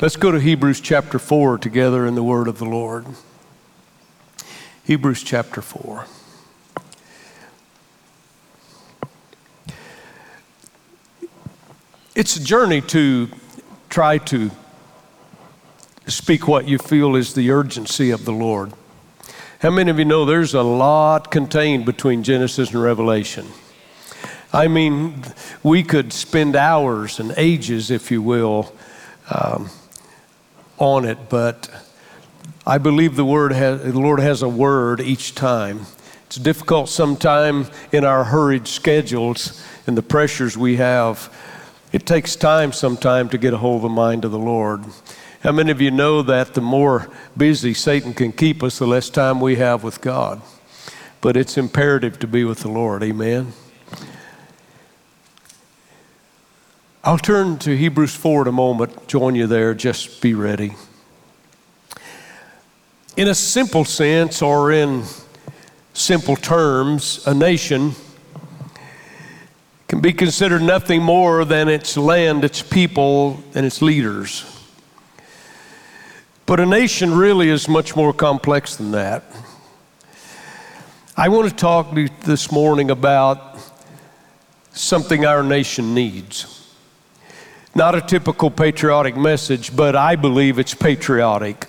Let's 0.00 0.16
go 0.16 0.32
to 0.32 0.40
Hebrews 0.40 0.80
chapter 0.80 1.18
4 1.18 1.58
together 1.58 2.06
in 2.06 2.14
the 2.14 2.22
word 2.22 2.48
of 2.48 2.58
the 2.58 2.64
Lord. 2.64 3.04
Hebrews 4.82 5.22
chapter 5.22 5.60
4. 5.60 6.06
It's 12.14 12.36
a 12.36 12.42
journey 12.42 12.80
to 12.80 13.28
try 13.90 14.16
to 14.16 14.50
speak 16.06 16.48
what 16.48 16.66
you 16.66 16.78
feel 16.78 17.14
is 17.14 17.34
the 17.34 17.50
urgency 17.50 18.10
of 18.10 18.24
the 18.24 18.32
Lord. 18.32 18.72
How 19.58 19.68
many 19.68 19.90
of 19.90 19.98
you 19.98 20.06
know 20.06 20.24
there's 20.24 20.54
a 20.54 20.62
lot 20.62 21.30
contained 21.30 21.84
between 21.84 22.22
Genesis 22.22 22.70
and 22.70 22.82
Revelation? 22.82 23.48
I 24.50 24.66
mean, 24.66 25.22
we 25.62 25.82
could 25.82 26.14
spend 26.14 26.56
hours 26.56 27.20
and 27.20 27.34
ages, 27.36 27.90
if 27.90 28.10
you 28.10 28.22
will, 28.22 28.74
um, 29.28 29.68
on 30.80 31.04
it, 31.04 31.28
but 31.28 31.70
I 32.66 32.78
believe 32.78 33.14
the 33.14 33.24
word 33.24 33.52
has, 33.52 33.82
the 33.82 33.98
Lord 33.98 34.18
has 34.18 34.42
a 34.42 34.48
word 34.48 35.00
each 35.00 35.34
time. 35.34 35.86
It's 36.26 36.36
difficult 36.36 36.88
sometimes 36.88 37.70
in 37.92 38.04
our 38.04 38.24
hurried 38.24 38.66
schedules 38.66 39.64
and 39.86 39.96
the 39.96 40.02
pressures 40.02 40.56
we 40.56 40.76
have. 40.76 41.32
It 41.92 42.06
takes 42.06 42.36
time 42.36 42.72
sometimes 42.72 43.30
to 43.32 43.38
get 43.38 43.52
a 43.52 43.58
hold 43.58 43.76
of 43.76 43.82
the 43.82 43.88
mind 43.88 44.24
of 44.24 44.30
the 44.30 44.38
Lord. 44.38 44.84
How 45.42 45.52
many 45.52 45.70
of 45.70 45.80
you 45.80 45.90
know 45.90 46.22
that 46.22 46.54
the 46.54 46.60
more 46.60 47.10
busy 47.36 47.74
Satan 47.74 48.14
can 48.14 48.32
keep 48.32 48.62
us, 48.62 48.78
the 48.78 48.86
less 48.86 49.10
time 49.10 49.40
we 49.40 49.56
have 49.56 49.82
with 49.82 50.00
God? 50.00 50.40
But 51.20 51.36
it's 51.36 51.58
imperative 51.58 52.18
to 52.20 52.26
be 52.26 52.44
with 52.44 52.60
the 52.60 52.68
Lord. 52.68 53.02
Amen. 53.02 53.52
I'll 57.02 57.16
turn 57.16 57.56
to 57.60 57.74
Hebrews 57.74 58.14
4 58.14 58.42
in 58.42 58.48
a 58.48 58.52
moment, 58.52 59.08
join 59.08 59.34
you 59.34 59.46
there, 59.46 59.72
just 59.72 60.20
be 60.20 60.34
ready. 60.34 60.74
In 63.16 63.26
a 63.28 63.34
simple 63.34 63.86
sense, 63.86 64.42
or 64.42 64.70
in 64.70 65.04
simple 65.94 66.36
terms, 66.36 67.26
a 67.26 67.32
nation 67.32 67.92
can 69.88 70.02
be 70.02 70.12
considered 70.12 70.60
nothing 70.60 71.00
more 71.00 71.46
than 71.46 71.70
its 71.70 71.96
land, 71.96 72.44
its 72.44 72.60
people, 72.60 73.42
and 73.54 73.64
its 73.64 73.80
leaders. 73.80 74.44
But 76.44 76.60
a 76.60 76.66
nation 76.66 77.14
really 77.14 77.48
is 77.48 77.66
much 77.66 77.96
more 77.96 78.12
complex 78.12 78.76
than 78.76 78.90
that. 78.90 79.24
I 81.16 81.30
want 81.30 81.48
to 81.48 81.56
talk 81.56 81.94
to 81.94 82.00
you 82.02 82.10
this 82.26 82.52
morning 82.52 82.90
about 82.90 83.58
something 84.72 85.24
our 85.24 85.42
nation 85.42 85.94
needs. 85.94 86.58
Not 87.74 87.94
a 87.94 88.00
typical 88.00 88.50
patriotic 88.50 89.16
message, 89.16 89.74
but 89.76 89.94
I 89.94 90.16
believe 90.16 90.58
it's 90.58 90.74
patriotic. 90.74 91.68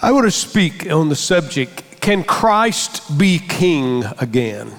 I 0.00 0.12
want 0.12 0.24
to 0.24 0.30
speak 0.30 0.90
on 0.90 1.08
the 1.08 1.16
subject 1.16 2.00
can 2.00 2.24
Christ 2.24 3.16
be 3.16 3.38
king 3.38 4.02
again? 4.18 4.72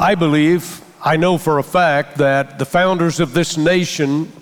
I 0.00 0.16
believe, 0.16 0.82
I 1.04 1.16
know 1.16 1.38
for 1.38 1.60
a 1.60 1.62
fact 1.62 2.18
that 2.18 2.58
the 2.58 2.64
founders 2.64 3.20
of 3.20 3.34
this 3.34 3.56
nation 3.56 4.32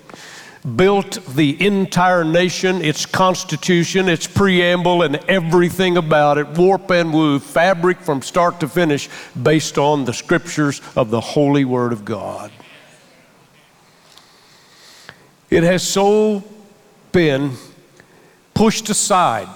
built 0.74 1.24
the 1.36 1.64
entire 1.64 2.24
nation, 2.24 2.82
its 2.82 3.06
constitution, 3.06 4.08
its 4.08 4.26
preamble, 4.26 5.02
and 5.02 5.16
everything 5.28 5.96
about 5.96 6.38
it, 6.38 6.48
warp 6.48 6.90
and 6.90 7.14
woof, 7.14 7.42
fabric 7.42 8.00
from 8.00 8.20
start 8.20 8.58
to 8.60 8.68
finish, 8.68 9.08
based 9.40 9.78
on 9.78 10.04
the 10.04 10.12
scriptures 10.12 10.80
of 10.96 11.10
the 11.10 11.20
Holy 11.20 11.64
Word 11.64 11.92
of 11.92 12.04
God. 12.04 12.50
It 15.50 15.62
has 15.62 15.86
so 15.86 16.42
been 17.12 17.52
pushed 18.52 18.90
aside. 18.90 19.48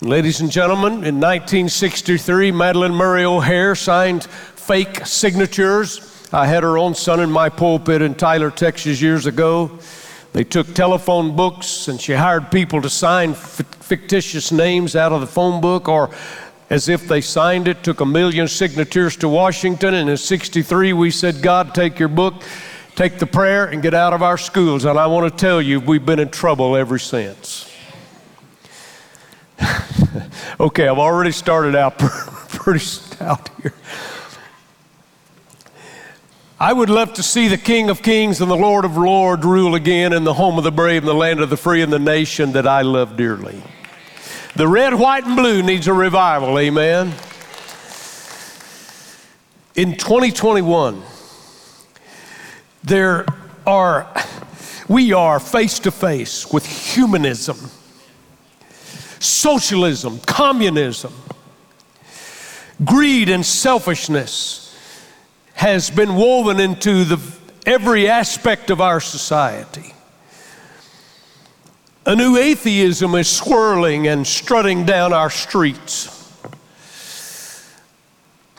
Ladies 0.00 0.40
and 0.40 0.52
gentlemen, 0.52 0.92
in 0.92 1.18
1963, 1.18 2.52
Madalyn 2.52 2.94
Murray 2.94 3.24
O'Hair 3.24 3.74
signed 3.74 4.22
fake 4.24 5.04
signatures 5.04 6.07
I 6.32 6.46
had 6.46 6.62
her 6.62 6.76
own 6.76 6.94
son 6.94 7.20
in 7.20 7.30
my 7.30 7.48
pulpit 7.48 8.02
in 8.02 8.14
Tyler, 8.14 8.50
Texas 8.50 9.00
years 9.00 9.24
ago. 9.24 9.78
They 10.34 10.44
took 10.44 10.74
telephone 10.74 11.34
books 11.34 11.88
and 11.88 11.98
she 11.98 12.12
hired 12.12 12.50
people 12.50 12.82
to 12.82 12.90
sign 12.90 13.32
fictitious 13.34 14.52
names 14.52 14.94
out 14.94 15.12
of 15.12 15.22
the 15.22 15.26
phone 15.26 15.62
book 15.62 15.88
or 15.88 16.10
as 16.70 16.88
if 16.88 17.08
they 17.08 17.22
signed 17.22 17.66
it, 17.66 17.82
took 17.82 18.00
a 18.00 18.06
million 18.06 18.46
signatures 18.46 19.16
to 19.16 19.28
Washington. 19.28 19.94
And 19.94 20.10
in 20.10 20.16
63, 20.18 20.92
we 20.92 21.10
said, 21.10 21.40
God, 21.40 21.74
take 21.74 21.98
your 21.98 22.08
book, 22.08 22.42
take 22.94 23.18
the 23.18 23.26
prayer, 23.26 23.64
and 23.64 23.82
get 23.82 23.94
out 23.94 24.12
of 24.12 24.22
our 24.22 24.36
schools. 24.36 24.84
And 24.84 24.98
I 24.98 25.06
want 25.06 25.32
to 25.32 25.36
tell 25.36 25.62
you, 25.62 25.80
we've 25.80 26.04
been 26.04 26.18
in 26.18 26.28
trouble 26.28 26.76
ever 26.76 26.98
since. 26.98 27.72
okay, 30.60 30.88
I've 30.88 30.98
already 30.98 31.32
started 31.32 31.74
out 31.74 31.98
pretty 31.98 32.80
stout 32.80 33.48
here. 33.62 33.72
I 36.60 36.72
would 36.72 36.90
love 36.90 37.14
to 37.14 37.22
see 37.22 37.46
the 37.46 37.56
King 37.56 37.88
of 37.88 38.02
Kings 38.02 38.40
and 38.40 38.50
the 38.50 38.56
Lord 38.56 38.84
of 38.84 38.96
Lords 38.96 39.44
rule 39.44 39.76
again 39.76 40.12
in 40.12 40.24
the 40.24 40.34
home 40.34 40.58
of 40.58 40.64
the 40.64 40.72
brave 40.72 41.02
and 41.02 41.08
the 41.08 41.14
land 41.14 41.38
of 41.38 41.50
the 41.50 41.56
free 41.56 41.82
and 41.82 41.92
the 41.92 42.00
nation 42.00 42.50
that 42.52 42.66
I 42.66 42.82
love 42.82 43.16
dearly. 43.16 43.62
The 44.56 44.66
red, 44.66 44.92
white, 44.92 45.24
and 45.24 45.36
blue 45.36 45.62
needs 45.62 45.86
a 45.86 45.92
revival, 45.92 46.58
amen. 46.58 47.14
In 49.76 49.96
2021, 49.96 51.00
there 52.82 53.24
are, 53.64 54.12
we 54.88 55.12
are 55.12 55.38
face 55.38 55.78
to 55.78 55.92
face 55.92 56.52
with 56.52 56.66
humanism, 56.66 57.70
socialism, 59.20 60.18
communism, 60.26 61.12
greed, 62.84 63.28
and 63.28 63.46
selfishness 63.46 64.67
has 65.58 65.90
been 65.90 66.14
woven 66.14 66.60
into 66.60 67.02
the, 67.02 67.20
every 67.66 68.08
aspect 68.08 68.70
of 68.70 68.80
our 68.80 69.00
society. 69.00 69.92
A 72.06 72.14
new 72.14 72.36
atheism 72.36 73.16
is 73.16 73.28
swirling 73.28 74.06
and 74.06 74.24
strutting 74.24 74.84
down 74.84 75.12
our 75.12 75.28
streets. 75.28 76.32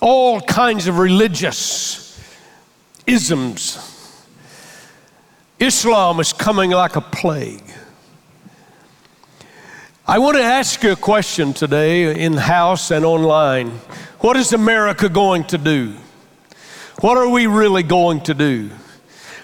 All 0.01 0.41
kinds 0.41 0.87
of 0.87 0.99
religious 0.99 2.19
isms. 3.07 4.25
Islam 5.57 6.19
is 6.19 6.33
coming 6.33 6.71
like 6.71 6.97
a 6.97 7.01
plague. 7.01 7.63
I 10.05 10.19
want 10.19 10.35
to 10.35 10.43
ask 10.43 10.83
you 10.83 10.91
a 10.91 10.97
question 10.97 11.53
today 11.53 12.21
in 12.25 12.33
house 12.33 12.91
and 12.91 13.05
online. 13.05 13.69
What 14.19 14.35
is 14.35 14.51
America 14.51 15.07
going 15.07 15.45
to 15.45 15.57
do? 15.57 15.95
What 17.01 17.17
are 17.17 17.29
we 17.29 17.47
really 17.47 17.83
going 17.83 18.19
to 18.23 18.33
do? 18.33 18.71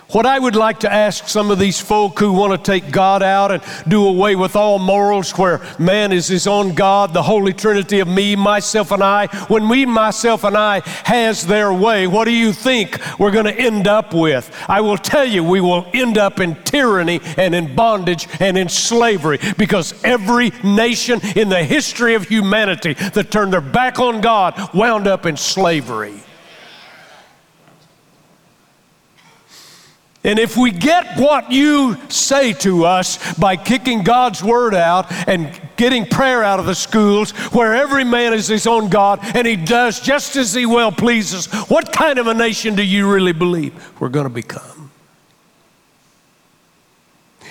What 0.10 0.26
I 0.26 0.38
would 0.38 0.58
like 0.58 0.82
to 0.82 0.92
ask 0.92 1.30
some 1.30 1.52
of 1.52 1.58
these 1.58 1.80
folk 1.80 2.20
who 2.20 2.34
want 2.34 2.52
to 2.52 2.72
take 2.72 2.92
God 2.92 3.24
out 3.24 3.52
and 3.52 3.64
do 3.88 4.06
away 4.06 4.36
with 4.36 4.58
all 4.58 4.78
morals, 4.78 5.32
where 5.32 5.62
man 5.80 6.12
is 6.12 6.28
his 6.28 6.48
own 6.48 6.76
God, 6.76 7.14
the 7.14 7.24
Holy 7.24 7.54
Trinity 7.54 8.02
of 8.02 8.10
me, 8.10 8.36
myself, 8.36 8.92
and 8.92 9.02
I, 9.02 9.28
when 9.48 9.70
we, 9.70 9.86
myself, 9.86 10.44
and 10.44 10.58
I 10.58 10.82
has 11.06 11.48
their 11.48 11.72
way, 11.72 12.08
what 12.08 12.26
do 12.26 12.32
you 12.32 12.52
think 12.52 13.00
we're 13.18 13.32
going 13.32 13.46
to 13.46 13.58
end 13.58 13.88
up 13.88 14.14
with? 14.14 14.54
I 14.68 14.82
will 14.82 14.98
tell 14.98 15.26
you, 15.26 15.42
we 15.42 15.62
will 15.62 15.88
end 15.94 16.18
up 16.18 16.42
in 16.42 16.56
tyranny 16.64 17.22
and 17.38 17.56
in 17.56 17.74
bondage 17.74 18.28
and 18.42 18.58
in 18.58 18.68
slavery 18.68 19.40
because 19.58 20.04
every 20.04 20.52
nation 20.62 21.22
in 21.38 21.48
the 21.48 21.64
history 21.64 22.16
of 22.16 22.28
humanity 22.28 22.96
that 22.96 23.32
turned 23.32 23.54
their 23.54 23.62
back 23.62 23.98
on 23.98 24.20
God 24.20 24.74
wound 24.74 25.08
up 25.08 25.26
in 25.26 25.38
slavery. 25.38 26.25
And 30.26 30.40
if 30.40 30.58
we 30.58 30.72
get 30.72 31.20
what 31.20 31.52
you 31.52 31.98
say 32.10 32.52
to 32.54 32.84
us 32.84 33.36
by 33.36 33.56
kicking 33.56 34.02
God's 34.02 34.44
word 34.44 34.74
out 34.74 35.06
and 35.28 35.62
getting 35.78 36.08
prayer 36.08 36.44
out 36.44 36.60
of 36.60 36.66
the 36.66 36.74
schools 36.74 37.30
where 37.54 37.76
every 37.76 38.04
man 38.04 38.34
is 38.34 38.48
his 38.48 38.66
own 38.66 38.90
God 38.90 39.20
and 39.22 39.46
he 39.46 39.56
does 39.56 40.00
just 40.00 40.36
as 40.36 40.52
he 40.52 40.66
well 40.66 40.92
pleases, 40.92 41.46
what 41.70 41.94
kind 41.94 42.18
of 42.18 42.26
a 42.26 42.34
nation 42.34 42.74
do 42.76 42.82
you 42.82 43.08
really 43.08 43.34
believe 43.34 44.02
we're 44.02 44.10
going 44.10 44.26
to 44.26 44.34
become? 44.34 44.90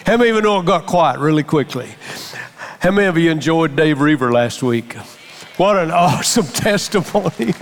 How 0.04 0.16
many 0.16 0.30
of 0.30 0.36
you 0.36 0.42
know 0.42 0.58
I 0.58 0.64
got 0.64 0.86
quiet 0.86 1.20
really 1.20 1.44
quickly? 1.44 1.94
How 2.80 2.90
many 2.90 3.06
of 3.06 3.16
you 3.16 3.30
enjoyed 3.30 3.76
Dave 3.76 4.00
Roever 4.00 4.32
last 4.32 4.64
week? 4.64 4.94
What 5.58 5.76
an 5.76 5.90
awesome 5.92 6.46
testimony! 6.46 7.52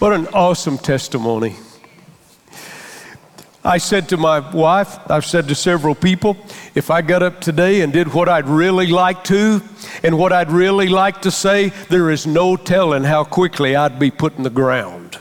What 0.00 0.12
an 0.12 0.26
awesome 0.34 0.76
testimony. 0.76 1.54
I 3.64 3.78
said 3.78 4.08
to 4.08 4.16
my 4.16 4.40
wife, 4.40 4.98
I've 5.10 5.24
said 5.24 5.46
to 5.48 5.54
several 5.54 5.94
people, 5.94 6.36
if 6.74 6.90
I 6.90 7.00
got 7.00 7.22
up 7.22 7.40
today 7.40 7.82
and 7.82 7.92
did 7.92 8.12
what 8.12 8.28
I'd 8.28 8.48
really 8.48 8.88
like 8.88 9.22
to 9.24 9.62
and 10.02 10.18
what 10.18 10.32
I'd 10.32 10.50
really 10.50 10.88
like 10.88 11.22
to 11.22 11.30
say, 11.30 11.68
there 11.88 12.10
is 12.10 12.26
no 12.26 12.56
telling 12.56 13.04
how 13.04 13.22
quickly 13.22 13.76
I'd 13.76 13.98
be 13.98 14.10
put 14.10 14.36
in 14.36 14.42
the 14.42 14.50
ground. 14.50 15.18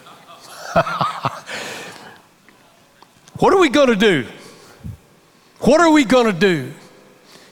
What 3.42 3.54
are 3.54 3.60
we 3.60 3.70
going 3.70 3.88
to 3.88 3.96
do? 3.96 4.28
What 5.62 5.82
are 5.82 5.90
we 5.92 6.06
going 6.06 6.28
to 6.28 6.40
do? 6.40 6.72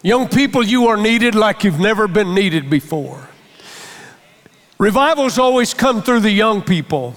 Young 0.04 0.28
people, 0.30 0.62
you 0.62 0.86
are 0.90 0.98
needed 0.98 1.34
like 1.34 1.64
you've 1.64 1.80
never 1.80 2.08
been 2.08 2.36
needed 2.36 2.70
before. 2.70 3.28
Revivals 4.78 5.40
always 5.40 5.74
come 5.74 6.04
through 6.04 6.20
the 6.20 6.30
young 6.30 6.62
people. 6.62 7.16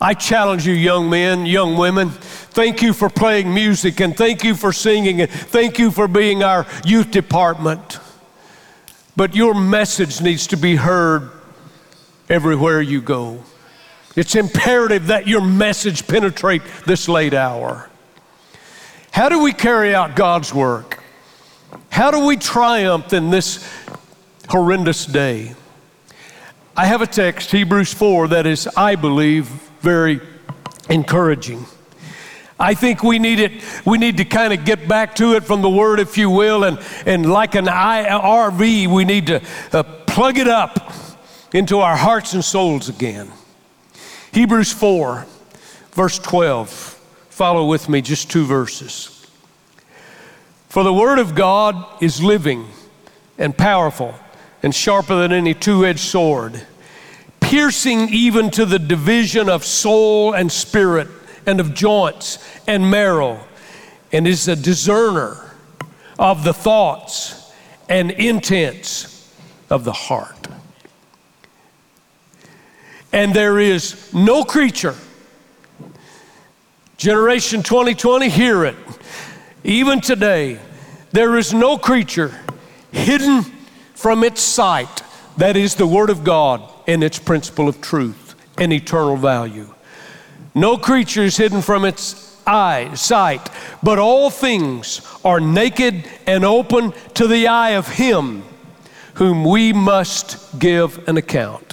I 0.00 0.14
challenge 0.14 0.66
you, 0.66 0.74
young 0.74 1.08
men, 1.08 1.46
young 1.46 1.76
women. 1.76 2.10
Thank 2.10 2.82
you 2.82 2.92
for 2.92 3.08
playing 3.08 3.52
music 3.54 4.00
and 4.00 4.16
thank 4.16 4.44
you 4.44 4.54
for 4.54 4.72
singing 4.72 5.20
and 5.20 5.30
thank 5.30 5.78
you 5.78 5.90
for 5.90 6.08
being 6.08 6.42
our 6.42 6.66
youth 6.84 7.10
department. 7.10 7.98
But 9.16 9.34
your 9.34 9.54
message 9.54 10.20
needs 10.20 10.48
to 10.48 10.56
be 10.56 10.76
heard 10.76 11.30
everywhere 12.28 12.80
you 12.80 13.00
go. 13.00 13.42
It's 14.16 14.34
imperative 14.34 15.08
that 15.08 15.26
your 15.26 15.40
message 15.40 16.06
penetrate 16.06 16.62
this 16.86 17.08
late 17.08 17.34
hour. 17.34 17.90
How 19.10 19.28
do 19.28 19.42
we 19.42 19.52
carry 19.52 19.94
out 19.94 20.16
God's 20.16 20.52
work? 20.52 21.02
How 21.90 22.10
do 22.10 22.26
we 22.26 22.36
triumph 22.36 23.12
in 23.12 23.30
this 23.30 23.68
horrendous 24.48 25.06
day? 25.06 25.54
I 26.76 26.86
have 26.86 27.02
a 27.02 27.06
text, 27.06 27.52
Hebrews 27.52 27.94
4, 27.94 28.28
that 28.28 28.46
is, 28.46 28.66
I 28.76 28.96
believe, 28.96 29.63
very 29.84 30.20
encouraging. 30.88 31.66
I 32.58 32.72
think 32.72 33.02
we 33.02 33.18
need 33.18 33.38
it, 33.38 33.62
we 33.84 33.98
need 33.98 34.16
to 34.16 34.24
kind 34.24 34.52
of 34.52 34.64
get 34.64 34.88
back 34.88 35.14
to 35.16 35.34
it 35.34 35.44
from 35.44 35.60
the 35.60 35.68
word, 35.68 36.00
if 36.00 36.16
you 36.16 36.30
will, 36.30 36.64
and, 36.64 36.78
and 37.04 37.30
like 37.30 37.54
an 37.54 37.66
IRV, 37.66 38.86
we 38.86 39.04
need 39.04 39.26
to 39.26 39.42
uh, 39.72 39.82
plug 39.82 40.38
it 40.38 40.48
up 40.48 40.92
into 41.52 41.80
our 41.80 41.96
hearts 41.96 42.32
and 42.32 42.44
souls 42.44 42.88
again. 42.88 43.30
Hebrews 44.32 44.72
4, 44.72 45.26
verse 45.92 46.18
12. 46.18 46.70
Follow 47.28 47.66
with 47.66 47.88
me 47.88 48.00
just 48.00 48.30
two 48.30 48.46
verses. 48.46 49.26
For 50.68 50.82
the 50.82 50.94
word 50.94 51.18
of 51.18 51.34
God 51.34 52.02
is 52.02 52.22
living 52.22 52.68
and 53.36 53.56
powerful 53.56 54.14
and 54.62 54.74
sharper 54.74 55.14
than 55.16 55.32
any 55.32 55.52
two 55.52 55.84
edged 55.84 56.00
sword, 56.00 56.66
piercing 57.54 58.08
even 58.08 58.50
to 58.50 58.66
the 58.66 58.80
division 58.80 59.48
of 59.48 59.64
soul 59.64 60.32
and 60.32 60.50
spirit 60.50 61.06
and 61.46 61.60
of 61.60 61.72
joints 61.72 62.44
and 62.66 62.90
marrow, 62.90 63.38
and 64.10 64.26
is 64.26 64.48
a 64.48 64.56
discerner 64.56 65.52
of 66.18 66.42
the 66.42 66.52
thoughts 66.52 67.52
and 67.88 68.10
intents 68.10 69.32
of 69.70 69.84
the 69.84 69.92
heart. 69.92 70.48
And 73.12 73.32
there 73.32 73.60
is 73.60 74.12
no 74.12 74.42
creature, 74.42 74.96
generation 76.96 77.62
2020, 77.62 78.30
hear 78.30 78.64
it. 78.64 78.76
Even 79.62 80.00
today, 80.00 80.58
there 81.12 81.36
is 81.36 81.54
no 81.54 81.78
creature 81.78 82.36
hidden 82.90 83.44
from 83.94 84.24
its 84.24 84.40
sight 84.40 85.02
that 85.36 85.56
is 85.56 85.76
the 85.76 85.86
Word 85.86 86.10
of 86.10 86.24
God 86.24 86.73
and 86.86 87.02
its 87.02 87.18
principle 87.18 87.68
of 87.68 87.80
truth 87.80 88.34
and 88.58 88.72
eternal 88.72 89.16
value. 89.16 89.74
No 90.54 90.78
creature 90.78 91.22
is 91.22 91.36
hidden 91.36 91.62
from 91.62 91.84
its 91.84 92.40
eye, 92.46 92.92
sight, 92.94 93.48
but 93.82 93.98
all 93.98 94.30
things 94.30 95.00
are 95.24 95.40
naked 95.40 96.08
and 96.26 96.44
open 96.44 96.92
to 97.14 97.26
the 97.26 97.48
eye 97.48 97.70
of 97.70 97.88
Him 97.88 98.44
whom 99.14 99.44
we 99.44 99.72
must 99.72 100.58
give 100.58 101.08
an 101.08 101.16
account. 101.16 101.63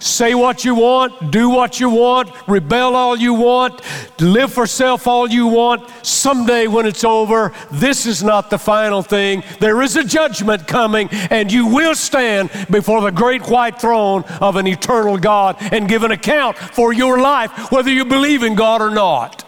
Say 0.00 0.34
what 0.34 0.64
you 0.64 0.76
want, 0.76 1.32
do 1.32 1.50
what 1.50 1.80
you 1.80 1.90
want, 1.90 2.30
rebel 2.46 2.94
all 2.94 3.16
you 3.16 3.34
want, 3.34 3.80
live 4.20 4.52
for 4.52 4.64
self 4.64 5.08
all 5.08 5.28
you 5.28 5.48
want. 5.48 5.90
Someday 6.06 6.68
when 6.68 6.86
it's 6.86 7.02
over, 7.02 7.52
this 7.72 8.06
is 8.06 8.22
not 8.22 8.48
the 8.48 8.58
final 8.58 9.02
thing. 9.02 9.42
There 9.58 9.82
is 9.82 9.96
a 9.96 10.04
judgment 10.04 10.68
coming, 10.68 11.08
and 11.10 11.52
you 11.52 11.66
will 11.66 11.96
stand 11.96 12.50
before 12.70 13.00
the 13.00 13.10
great 13.10 13.48
white 13.48 13.80
throne 13.80 14.22
of 14.40 14.54
an 14.54 14.68
eternal 14.68 15.18
God 15.18 15.56
and 15.60 15.88
give 15.88 16.04
an 16.04 16.12
account 16.12 16.56
for 16.56 16.92
your 16.92 17.20
life, 17.20 17.72
whether 17.72 17.90
you 17.90 18.04
believe 18.04 18.44
in 18.44 18.54
God 18.54 18.80
or 18.80 18.90
not. 18.90 19.44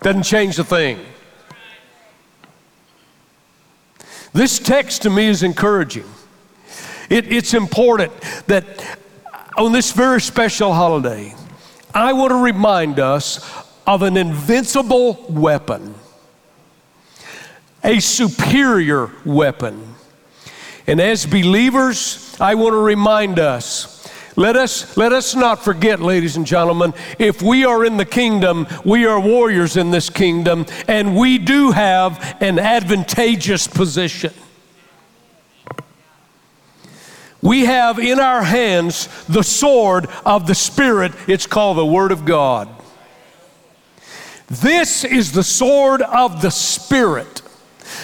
Doesn't 0.00 0.22
change 0.22 0.56
the 0.56 0.64
thing. 0.64 1.00
This 4.32 4.60
text 4.60 5.02
to 5.02 5.10
me 5.10 5.26
is 5.26 5.42
encouraging. 5.42 6.04
It, 7.12 7.30
it's 7.30 7.52
important 7.52 8.10
that 8.46 8.64
on 9.58 9.72
this 9.72 9.92
very 9.92 10.18
special 10.18 10.72
holiday, 10.72 11.34
I 11.92 12.14
want 12.14 12.30
to 12.30 12.42
remind 12.42 12.98
us 12.98 13.66
of 13.86 14.00
an 14.00 14.16
invincible 14.16 15.26
weapon, 15.28 15.94
a 17.84 18.00
superior 18.00 19.10
weapon. 19.26 19.94
And 20.86 21.02
as 21.02 21.26
believers, 21.26 22.34
I 22.40 22.54
want 22.54 22.72
to 22.72 22.82
remind 22.82 23.38
us 23.38 24.10
let 24.34 24.56
us, 24.56 24.96
let 24.96 25.12
us 25.12 25.34
not 25.34 25.62
forget, 25.62 26.00
ladies 26.00 26.38
and 26.38 26.46
gentlemen, 26.46 26.94
if 27.18 27.42
we 27.42 27.66
are 27.66 27.84
in 27.84 27.98
the 27.98 28.06
kingdom, 28.06 28.66
we 28.86 29.04
are 29.04 29.20
warriors 29.20 29.76
in 29.76 29.90
this 29.90 30.08
kingdom, 30.08 30.64
and 30.88 31.14
we 31.14 31.36
do 31.36 31.72
have 31.72 32.38
an 32.40 32.58
advantageous 32.58 33.66
position. 33.66 34.32
We 37.42 37.64
have 37.64 37.98
in 37.98 38.20
our 38.20 38.42
hands 38.42 39.08
the 39.26 39.42
sword 39.42 40.06
of 40.24 40.46
the 40.46 40.54
Spirit. 40.54 41.12
It's 41.26 41.46
called 41.46 41.76
the 41.76 41.84
Word 41.84 42.12
of 42.12 42.24
God. 42.24 42.68
This 44.46 45.04
is 45.04 45.32
the 45.32 45.42
sword 45.42 46.02
of 46.02 46.40
the 46.40 46.50
Spirit. 46.50 47.42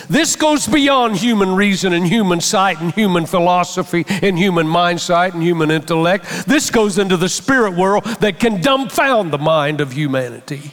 This 0.09 0.37
goes 0.37 0.67
beyond 0.67 1.17
human 1.17 1.55
reason 1.55 1.93
and 1.93 2.07
human 2.07 2.41
sight 2.41 2.81
and 2.81 2.93
human 2.93 3.27
philosophy 3.27 4.05
and 4.09 4.39
human 4.39 4.67
mind 4.67 5.01
sight 5.01 5.35
and 5.35 5.43
human 5.43 5.71
intellect. 5.71 6.25
This 6.47 6.71
goes 6.71 6.99
into 6.99 7.17
the 7.17 7.29
spirit 7.29 7.75
world 7.75 8.05
that 8.21 8.41
can 8.41 8.61
dumbfound 8.61 9.31
the 9.31 9.39
mind 9.39 9.81
of 9.81 9.93
humanity. 9.93 10.73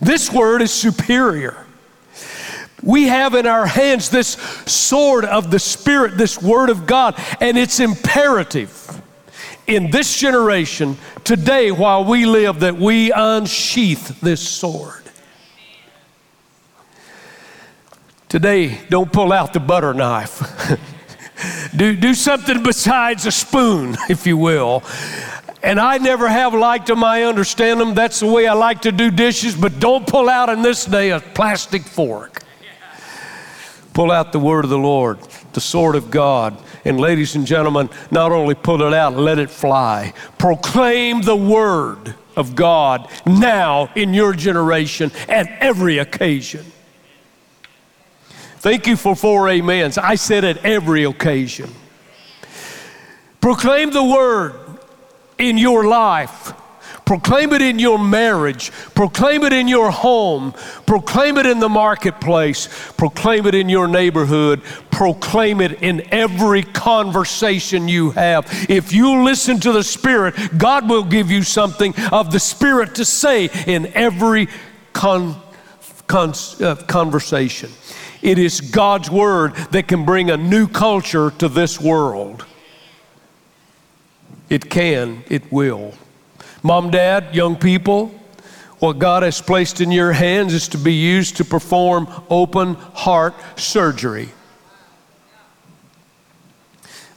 This 0.00 0.32
word 0.32 0.62
is 0.62 0.72
superior. 0.72 1.66
We 2.82 3.08
have 3.08 3.34
in 3.34 3.46
our 3.46 3.66
hands 3.66 4.10
this 4.10 4.30
sword 4.66 5.24
of 5.24 5.50
the 5.50 5.58
Spirit, 5.58 6.16
this 6.16 6.40
Word 6.40 6.70
of 6.70 6.86
God, 6.86 7.14
and 7.40 7.58
it's 7.58 7.80
imperative 7.80 9.00
in 9.66 9.90
this 9.90 10.18
generation, 10.18 10.98
today, 11.22 11.70
while 11.70 12.04
we 12.04 12.26
live, 12.26 12.60
that 12.60 12.76
we 12.76 13.12
unsheath 13.12 14.20
this 14.20 14.46
sword. 14.46 15.02
Today, 18.28 18.80
don't 18.88 19.12
pull 19.12 19.32
out 19.32 19.52
the 19.52 19.60
butter 19.60 19.94
knife. 19.94 20.42
do, 21.76 21.96
do 21.96 22.14
something 22.14 22.62
besides 22.62 23.26
a 23.26 23.32
spoon, 23.32 23.96
if 24.08 24.26
you 24.26 24.36
will. 24.36 24.82
And 25.62 25.78
I 25.78 25.98
never 25.98 26.28
have 26.28 26.54
liked 26.54 26.86
them, 26.86 27.04
I 27.04 27.24
understand 27.24 27.80
them. 27.80 27.94
That's 27.94 28.20
the 28.20 28.26
way 28.26 28.48
I 28.48 28.54
like 28.54 28.82
to 28.82 28.92
do 28.92 29.10
dishes, 29.10 29.54
but 29.54 29.78
don't 29.78 30.06
pull 30.06 30.28
out 30.28 30.48
in 30.48 30.62
this 30.62 30.84
day 30.84 31.10
a 31.10 31.20
plastic 31.20 31.82
fork. 31.82 32.42
Pull 33.92 34.10
out 34.10 34.32
the 34.32 34.38
word 34.38 34.64
of 34.64 34.70
the 34.70 34.78
Lord, 34.78 35.18
the 35.52 35.60
sword 35.60 35.96
of 35.96 36.10
God. 36.10 36.56
And 36.84 37.00
ladies 37.00 37.34
and 37.34 37.46
gentlemen, 37.46 37.90
not 38.10 38.32
only 38.32 38.54
pull 38.54 38.82
it 38.82 38.94
out, 38.94 39.16
let 39.16 39.38
it 39.38 39.50
fly. 39.50 40.12
Proclaim 40.38 41.22
the 41.22 41.36
word 41.36 42.14
of 42.36 42.54
God 42.54 43.10
now 43.26 43.90
in 43.94 44.14
your 44.14 44.32
generation 44.32 45.10
at 45.28 45.48
every 45.60 45.98
occasion. 45.98 46.64
Thank 48.58 48.86
you 48.86 48.96
for 48.96 49.16
four 49.16 49.48
amens. 49.48 49.98
I 49.98 50.14
said 50.14 50.44
at 50.44 50.64
every 50.64 51.04
occasion. 51.04 51.70
Proclaim 53.40 53.90
the 53.90 54.04
word 54.04 54.54
in 55.38 55.56
your 55.56 55.86
life 55.86 56.52
Proclaim 57.10 57.52
it 57.52 57.60
in 57.60 57.80
your 57.80 57.98
marriage. 57.98 58.70
Proclaim 58.94 59.42
it 59.42 59.52
in 59.52 59.66
your 59.66 59.90
home. 59.90 60.52
Proclaim 60.86 61.38
it 61.38 61.46
in 61.46 61.58
the 61.58 61.68
marketplace. 61.68 62.68
Proclaim 62.96 63.46
it 63.46 63.54
in 63.56 63.68
your 63.68 63.88
neighborhood. 63.88 64.62
Proclaim 64.92 65.60
it 65.60 65.82
in 65.82 66.06
every 66.14 66.62
conversation 66.62 67.88
you 67.88 68.12
have. 68.12 68.46
If 68.70 68.92
you 68.92 69.24
listen 69.24 69.58
to 69.58 69.72
the 69.72 69.82
Spirit, 69.82 70.36
God 70.56 70.88
will 70.88 71.02
give 71.02 71.32
you 71.32 71.42
something 71.42 71.94
of 72.12 72.30
the 72.30 72.38
Spirit 72.38 72.94
to 72.94 73.04
say 73.04 73.50
in 73.66 73.88
every 73.88 74.46
con, 74.92 75.34
con, 76.06 76.32
uh, 76.60 76.76
conversation. 76.86 77.72
It 78.22 78.38
is 78.38 78.60
God's 78.60 79.10
Word 79.10 79.56
that 79.72 79.88
can 79.88 80.04
bring 80.04 80.30
a 80.30 80.36
new 80.36 80.68
culture 80.68 81.32
to 81.38 81.48
this 81.48 81.80
world. 81.80 82.46
It 84.48 84.70
can, 84.70 85.24
it 85.28 85.50
will. 85.50 85.92
Mom, 86.62 86.90
dad, 86.90 87.34
young 87.34 87.56
people, 87.56 88.08
what 88.80 88.98
God 88.98 89.22
has 89.22 89.40
placed 89.40 89.80
in 89.80 89.90
your 89.90 90.12
hands 90.12 90.54
is 90.54 90.68
to 90.68 90.78
be 90.78 90.94
used 90.94 91.36
to 91.36 91.44
perform 91.44 92.08
open 92.30 92.74
heart 92.74 93.34
surgery. 93.58 94.30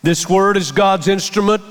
This 0.01 0.29
word 0.29 0.57
is 0.57 0.71
God's 0.71 1.07
instrument 1.07 1.63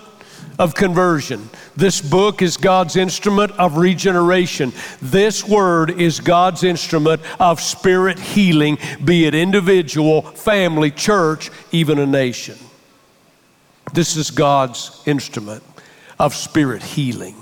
of 0.59 0.75
conversion. 0.75 1.51
This 1.77 2.01
book 2.01 2.41
is 2.41 2.57
God's 2.57 2.97
instrument 2.97 3.53
of 3.53 3.77
regeneration. 3.77 4.73
This 5.01 5.47
word 5.47 6.01
is 6.01 6.21
God's 6.21 6.65
instrument 6.65 7.21
of 7.41 7.61
spirit 7.61 8.19
healing, 8.19 8.79
be 9.05 9.27
it 9.27 9.35
individual, 9.35 10.23
family, 10.23 10.91
church, 10.91 11.51
even 11.73 11.99
a 11.99 12.07
nation. 12.07 12.57
This 13.93 14.17
is 14.17 14.31
God's 14.31 15.03
instrument 15.07 15.63
of 16.19 16.35
spirit 16.35 16.83
healing. 16.83 17.42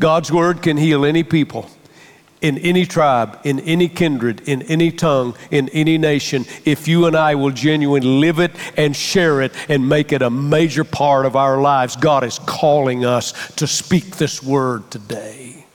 God's 0.00 0.32
word 0.32 0.62
can 0.62 0.76
heal 0.76 1.04
any 1.04 1.22
people 1.22 1.70
in 2.40 2.58
any 2.58 2.86
tribe, 2.86 3.38
in 3.44 3.60
any 3.60 3.88
kindred, 3.88 4.40
in 4.48 4.62
any 4.62 4.90
tongue, 4.90 5.34
in 5.50 5.68
any 5.70 5.98
nation, 5.98 6.46
if 6.64 6.88
you 6.88 7.06
and 7.06 7.16
I 7.16 7.34
will 7.34 7.50
genuinely 7.50 8.08
live 8.08 8.40
it 8.40 8.52
and 8.76 8.96
share 8.96 9.42
it 9.42 9.52
and 9.68 9.88
make 9.88 10.12
it 10.12 10.22
a 10.22 10.30
major 10.30 10.84
part 10.84 11.26
of 11.26 11.36
our 11.36 11.60
lives, 11.60 11.96
God 11.96 12.24
is 12.24 12.38
calling 12.38 13.04
us 13.04 13.32
to 13.56 13.66
speak 13.66 14.16
this 14.16 14.42
word 14.42 14.90
today. 14.90 15.66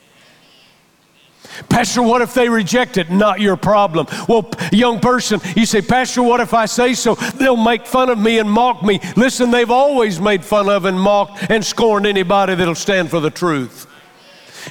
Pastor, 1.69 2.01
what 2.01 2.21
if 2.21 2.33
they 2.33 2.49
reject 2.49 2.97
it? 2.97 3.09
Not 3.09 3.39
your 3.39 3.55
problem. 3.55 4.07
Well, 4.27 4.49
young 4.73 4.99
person, 4.99 5.39
you 5.55 5.65
say, 5.65 5.81
Pastor, 5.81 6.21
what 6.21 6.41
if 6.41 6.53
I 6.53 6.65
say 6.65 6.95
so? 6.95 7.15
They'll 7.15 7.55
make 7.55 7.85
fun 7.85 8.09
of 8.09 8.17
me 8.17 8.39
and 8.39 8.51
mock 8.51 8.83
me. 8.83 8.99
Listen, 9.15 9.51
they've 9.51 9.71
always 9.71 10.19
made 10.19 10.43
fun 10.43 10.67
of 10.67 10.83
and 10.83 10.99
mocked 10.99 11.49
and 11.49 11.63
scorned 11.63 12.07
anybody 12.07 12.55
that'll 12.55 12.75
stand 12.75 13.09
for 13.09 13.21
the 13.21 13.29
truth. 13.29 13.87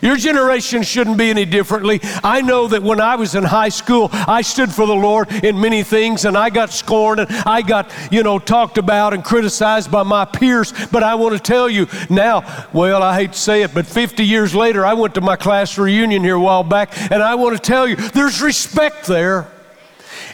Your 0.02 0.16
generation 0.16 0.82
shouldn't 0.82 1.18
be 1.18 1.30
any 1.30 1.44
differently. 1.44 2.00
I 2.22 2.40
know 2.40 2.68
that 2.68 2.82
when 2.82 3.00
I 3.00 3.16
was 3.16 3.34
in 3.34 3.44
high 3.44 3.68
school, 3.68 4.08
I 4.12 4.42
stood 4.42 4.72
for 4.72 4.86
the 4.86 4.94
Lord 4.94 5.32
in 5.44 5.60
many 5.60 5.82
things 5.82 6.24
and 6.24 6.36
I 6.36 6.50
got 6.50 6.70
scorned 6.70 7.20
and 7.20 7.30
I 7.30 7.62
got, 7.62 7.92
you 8.10 8.22
know, 8.22 8.38
talked 8.38 8.78
about 8.78 9.14
and 9.14 9.24
criticized 9.24 9.90
by 9.90 10.02
my 10.02 10.24
peers. 10.24 10.72
But 10.90 11.02
I 11.02 11.14
want 11.14 11.34
to 11.34 11.40
tell 11.40 11.68
you 11.68 11.86
now, 12.10 12.68
well, 12.72 13.02
I 13.02 13.14
hate 13.14 13.32
to 13.32 13.38
say 13.38 13.62
it, 13.62 13.74
but 13.74 13.86
50 13.86 14.24
years 14.24 14.54
later, 14.54 14.84
I 14.84 14.94
went 14.94 15.14
to 15.14 15.20
my 15.20 15.36
class 15.36 15.78
reunion 15.78 16.22
here 16.22 16.36
a 16.36 16.40
while 16.40 16.64
back 16.64 16.98
and 17.10 17.22
I 17.22 17.34
want 17.34 17.56
to 17.56 17.62
tell 17.62 17.86
you 17.86 17.96
there's 17.96 18.40
respect 18.40 19.06
there. 19.06 19.50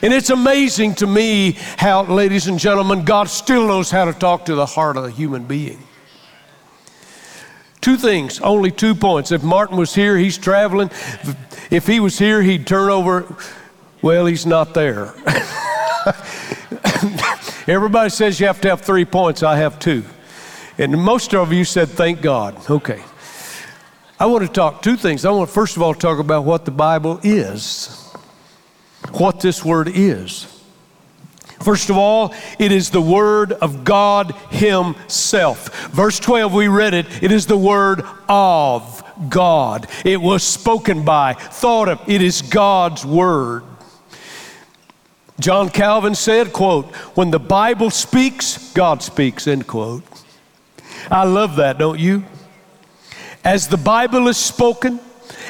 And 0.03 0.15
it's 0.15 0.31
amazing 0.31 0.95
to 0.97 1.07
me 1.07 1.53
how, 1.77 2.05
ladies 2.05 2.47
and 2.47 2.59
gentlemen, 2.59 3.05
God 3.05 3.29
still 3.29 3.67
knows 3.67 3.91
how 3.91 4.07
to 4.07 4.15
talk 4.15 4.47
to 4.47 4.55
the 4.55 4.65
heart 4.65 4.97
of 4.97 5.05
a 5.05 5.11
human 5.11 5.45
being. 5.45 5.79
Two 7.81 7.97
things, 7.97 8.41
only 8.41 8.71
two 8.71 8.95
points. 8.95 9.33
If 9.33 9.43
Martin 9.43 9.77
was 9.77 9.95
here, 9.95 10.17
he's 10.19 10.37
traveling. 10.37 10.91
If 11.71 11.87
he 11.87 11.99
was 11.99 12.19
here, 12.19 12.43
he'd 12.43 12.67
turn 12.67 12.91
over. 12.91 13.35
Well, 14.03 14.27
he's 14.27 14.45
not 14.45 14.75
there. 14.75 15.15
Everybody 17.67 18.11
says 18.11 18.39
you 18.41 18.47
have 18.47 18.61
to 18.63 18.69
have 18.69 18.83
three 18.83 19.05
points. 19.05 19.43
I 19.43 19.57
have 19.57 19.79
two. 19.79 20.05
And 20.77 20.93
most 21.01 21.35
of 21.35 21.53
you 21.53 21.65
said, 21.65 21.89
thank 21.89 22.21
God. 22.21 22.71
Okay. 22.71 23.03
I 24.19 24.27
want 24.27 24.47
to 24.47 24.53
talk 24.53 24.83
two 24.83 24.97
things. 24.97 25.25
I 25.25 25.31
want 25.31 25.49
to 25.49 25.55
first 25.55 25.77
of 25.77 25.83
all 25.83 25.95
talk 25.95 26.19
about 26.19 26.45
what 26.45 26.67
the 26.67 26.71
Bible 26.71 27.21
is, 27.23 28.13
what 29.13 29.41
this 29.41 29.65
word 29.65 29.89
is. 29.89 30.60
First 31.63 31.91
of 31.91 31.99
all, 31.99 32.35
it 32.59 32.73
is 32.73 32.89
the 32.89 33.03
Word 33.03 33.53
of 33.53 33.85
God 33.85 34.35
Himself. 34.51 35.91
Verse 35.91 36.19
12, 36.19 36.55
we 36.55 36.69
read 36.69 36.95
it. 36.95 37.07
It 37.23 37.31
is 37.31 37.47
the 37.47 37.57
Word 37.57 38.03
of 38.29 39.05
God. 39.29 39.87
It 40.05 40.21
was 40.23 40.43
spoken 40.43 41.05
by, 41.05 41.35
thought 41.35 41.91
of. 41.91 42.09
It 42.09 42.23
is 42.23 42.41
God's 42.41 43.05
Word. 43.05 43.65
John 45.39 45.69
Calvin 45.69 46.15
said, 46.15 46.53
quote, 46.53 46.95
when 47.15 47.31
the 47.31 47.39
Bible 47.39 47.91
speaks, 47.91 48.73
God 48.73 49.03
speaks, 49.03 49.47
end 49.47 49.67
quote. 49.67 50.03
I 51.11 51.25
love 51.25 51.57
that, 51.57 51.79
don't 51.79 51.99
you? 51.99 52.25
As 53.45 53.69
the 53.69 53.79
Bible 53.79 54.29
is 54.29 54.37
spoken, 54.37 55.01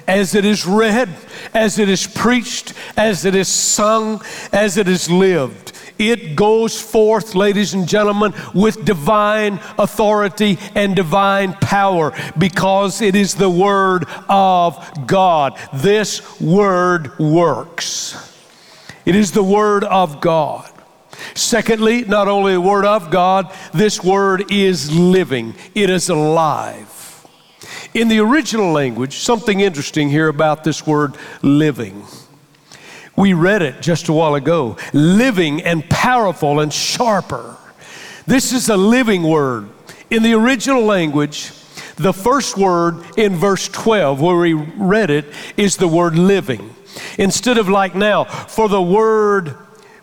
as 0.07 0.35
it 0.35 0.45
is 0.45 0.67
read, 0.67 1.09
as 1.55 1.79
it 1.79 1.89
is 1.89 2.07
preached, 2.07 2.73
as 2.97 3.25
it 3.25 3.35
is 3.35 3.49
sung, 3.49 4.23
as 4.53 4.77
it 4.77 4.89
is 4.89 5.11
lived, 5.11 5.73
it 6.01 6.35
goes 6.35 6.81
forth, 6.81 7.35
ladies 7.35 7.75
and 7.75 7.87
gentlemen, 7.87 8.33
with 8.55 8.85
divine 8.85 9.61
authority 9.79 10.59
and 10.75 10.97
divine 10.97 11.53
power 11.55 12.13
because 12.39 13.03
it 13.03 13.15
is 13.15 13.35
the 13.35 13.51
Word 13.51 14.07
of 14.29 15.07
God. 15.07 15.59
This 15.75 16.41
Word 16.41 17.19
works. 17.19 18.17
It 19.05 19.15
is 19.15 19.33
the 19.33 19.45
Word 19.45 19.85
of 19.85 20.21
God. 20.21 20.71
Secondly, 21.35 22.05
not 22.05 22.29
only 22.29 22.55
the 22.55 22.61
Word 22.61 22.87
of 22.87 23.11
God, 23.11 23.53
this 23.75 24.03
Word 24.03 24.51
is 24.51 24.91
living, 24.91 25.55
it 25.75 25.91
is 25.91 26.09
alive. 26.09 27.01
In 27.93 28.09
the 28.09 28.21
original 28.21 28.73
language, 28.73 29.19
something 29.19 29.61
interesting 29.61 30.09
here 30.09 30.29
about 30.29 30.63
this 30.65 30.87
word 30.87 31.17
living. 31.43 32.05
We 33.17 33.33
read 33.33 33.63
it 33.63 33.83
just 33.83 34.09
a 34.09 34.13
while 34.13 34.35
ago 34.35 34.77
living 34.93 35.63
and 35.63 35.89
powerful 35.89 36.61
and 36.61 36.73
sharper. 36.73 37.57
This 38.27 38.53
is 38.53 38.69
a 38.69 38.77
living 38.77 39.23
word. 39.23 39.69
In 40.11 40.23
the 40.23 40.35
original 40.35 40.85
language, 40.85 41.51
the 41.97 42.13
first 42.13 42.57
word 42.57 43.05
in 43.19 43.37
verse 43.37 43.69
12, 43.69 44.21
where 44.21 44.37
we 44.37 44.55
read 44.55 45.11
it, 45.11 45.27
is 45.57 45.77
the 45.77 45.89
word 45.89 46.17
living. 46.17 46.75
Instead 47.19 47.59
of 47.59 47.69
like 47.69 47.95
now, 47.95 48.25
for 48.25 48.69
the 48.69 48.81
word, 48.81 49.55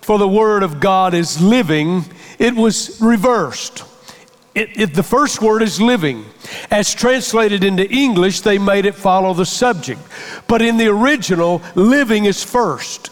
for 0.02 0.20
the 0.20 0.28
word 0.28 0.64
of 0.64 0.80
God 0.80 1.14
is 1.14 1.42
living, 1.42 2.06
it 2.38 2.56
was 2.56 3.02
reversed. 3.02 3.84
It, 4.58 4.76
it, 4.76 4.94
the 4.96 5.04
first 5.04 5.40
word 5.40 5.62
is 5.62 5.80
living. 5.80 6.26
As 6.72 6.96
translated 6.96 7.64
into 7.64 7.88
English, 7.88 8.42
they 8.42 8.58
made 8.58 8.88
it 8.88 8.96
follow 8.96 9.36
the 9.36 9.46
subject. 9.46 10.02
But 10.48 10.64
in 10.64 10.78
the 10.78 10.88
original, 10.88 11.62
living 11.76 12.26
is 12.26 12.44
first. 12.44 13.12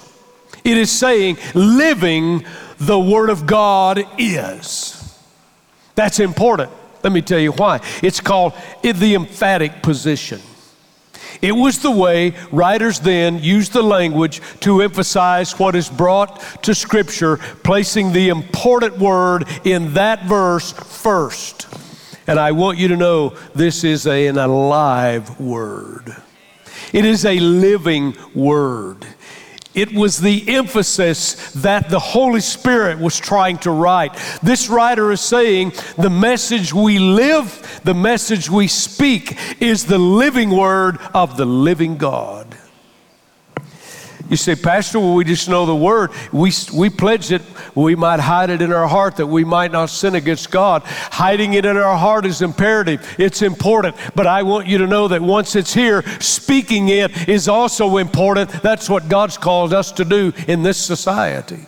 It 0.64 0.75
is 0.75 0.90
saying, 0.90 1.38
living 1.54 2.48
the 2.80 3.00
Word 3.00 3.30
of 3.30 3.46
God 3.46 4.04
is. 4.18 5.20
That's 5.94 6.20
important. 6.20 6.72
Let 7.04 7.14
me 7.14 7.22
tell 7.22 7.38
you 7.38 7.52
why. 7.52 7.80
It's 8.02 8.20
called 8.20 8.54
the 8.82 9.14
emphatic 9.14 9.84
position. 9.84 10.42
It 11.42 11.51
was 11.51 11.80
the 11.80 11.92
way 11.92 12.34
writers 12.51 13.00
then 13.00 13.44
used 13.44 13.74
the 13.74 13.84
language 13.84 14.42
to 14.62 14.82
emphasize 14.82 15.58
what 15.60 15.75
is 15.75 15.89
brought 15.89 16.63
to 16.63 16.75
Scripture, 16.75 17.38
placing 17.63 18.12
the 18.12 18.30
important 18.30 18.98
word 18.98 19.46
in 19.63 19.94
that 19.94 20.25
verse 20.25 20.72
first. 20.72 21.68
And 22.27 22.39
I 22.39 22.51
want 22.54 22.77
you 22.77 22.88
to 22.88 22.98
know 22.98 23.30
this 23.54 23.84
is 23.84 24.08
a, 24.08 24.27
an 24.27 24.38
alive 24.38 25.39
word. 25.39 26.15
It 26.92 27.06
is 27.06 27.25
a 27.25 27.39
living 27.39 28.15
word. 28.34 29.06
It 29.75 29.94
was 29.94 30.20
the 30.20 30.55
emphasis 30.55 31.51
that 31.53 31.89
the 31.89 32.00
Holy 32.00 32.39
Spirit 32.39 32.98
was 32.98 33.20
trying 33.20 33.58
to 33.60 33.72
write. 33.72 34.15
This 34.41 34.70
writer 34.70 35.12
is 35.12 35.22
saying 35.22 35.74
the 35.98 36.10
message 36.10 36.74
we 36.74 36.98
live, 36.98 37.82
the 37.84 37.94
message 37.94 38.50
we 38.50 38.67
speak, 38.67 39.38
is 39.62 39.86
the 39.86 40.00
living 40.00 40.50
word 40.50 40.98
of 41.13 41.38
the 41.38 41.46
living 41.46 41.98
God. 41.98 42.45
You 44.29 44.38
say, 44.38 44.55
Pastor, 44.55 45.00
well, 45.00 45.13
we 45.13 45.24
just 45.24 45.48
know 45.48 45.65
the 45.65 45.75
word. 45.75 46.12
We, 46.32 46.51
we 46.74 46.89
pledge 46.89 47.32
it. 47.32 47.44
We 47.75 47.96
might 47.96 48.20
hide 48.20 48.50
it 48.50 48.62
in 48.62 48.72
our 48.72 48.88
heart 48.88 49.17
that 49.17 49.27
we 49.27 49.44
might 49.44 49.72
not 49.72 49.91
sin 49.91 50.15
against 50.15 50.50
God. 50.50 50.82
Hiding 50.86 51.53
it 51.53 51.65
in 51.65 51.77
our 51.77 51.98
heart 51.98 52.25
is 52.25 52.41
imperative. 52.41 53.15
It's 53.20 53.44
important. 53.44 53.96
But 54.15 54.25
I 54.25 54.41
want 54.44 54.67
you 54.67 54.79
to 54.79 54.88
know 54.88 55.08
that 55.10 55.22
once 55.22 55.55
it's 55.55 55.74
here, 55.74 56.01
speaking 56.20 56.89
it 56.89 57.29
is 57.29 57.48
also 57.48 57.98
important. 57.98 58.50
That's 58.63 58.89
what 58.89 59.10
God's 59.10 59.38
called 59.38 59.74
us 59.74 59.91
to 59.94 60.05
do 60.05 60.34
in 60.48 60.63
this 60.63 60.77
society. 60.77 61.67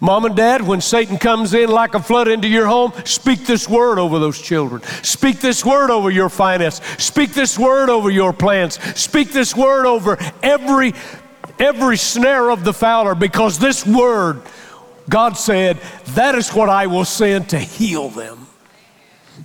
Mom 0.00 0.26
and 0.26 0.36
dad, 0.36 0.62
when 0.62 0.80
Satan 0.80 1.16
comes 1.16 1.54
in 1.54 1.70
like 1.70 1.94
a 1.94 2.00
flood 2.00 2.28
into 2.28 2.48
your 2.48 2.66
home, 2.66 2.92
speak 3.04 3.46
this 3.46 3.68
word 3.68 3.98
over 3.98 4.18
those 4.18 4.40
children. 4.40 4.82
Speak 5.02 5.40
this 5.40 5.64
word 5.64 5.90
over 5.90 6.10
your 6.10 6.28
finance. 6.28 6.82
Speak 6.98 7.30
this 7.32 7.58
word 7.58 7.88
over 7.88 8.10
your 8.10 8.32
plans. 8.32 8.78
Speak 8.98 9.30
this 9.30 9.56
word 9.56 9.86
over 9.86 10.18
every 10.42 10.92
every 11.58 11.96
snare 11.96 12.50
of 12.50 12.64
the 12.64 12.72
fowler 12.72 13.14
because 13.14 13.58
this 13.58 13.86
word 13.86 14.42
God 15.08 15.36
said, 15.36 15.78
that 16.08 16.34
is 16.34 16.50
what 16.50 16.68
I 16.68 16.86
will 16.86 17.04
send 17.04 17.50
to 17.50 17.58
heal 17.58 18.08
them. 18.08 18.46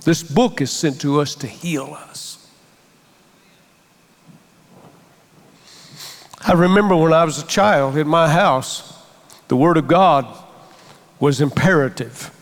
This 0.04 0.22
book 0.22 0.60
is 0.60 0.70
sent 0.70 1.00
to 1.02 1.20
us 1.20 1.34
to 1.36 1.46
heal 1.46 1.94
us. 1.94 2.50
I 6.44 6.54
remember 6.54 6.96
when 6.96 7.12
I 7.12 7.24
was 7.24 7.40
a 7.40 7.46
child 7.46 7.96
in 7.96 8.08
my 8.08 8.28
house, 8.28 8.98
the 9.46 9.56
Word 9.56 9.76
of 9.76 9.86
God 9.86 10.26
was 11.22 11.40
imperative. 11.40 12.32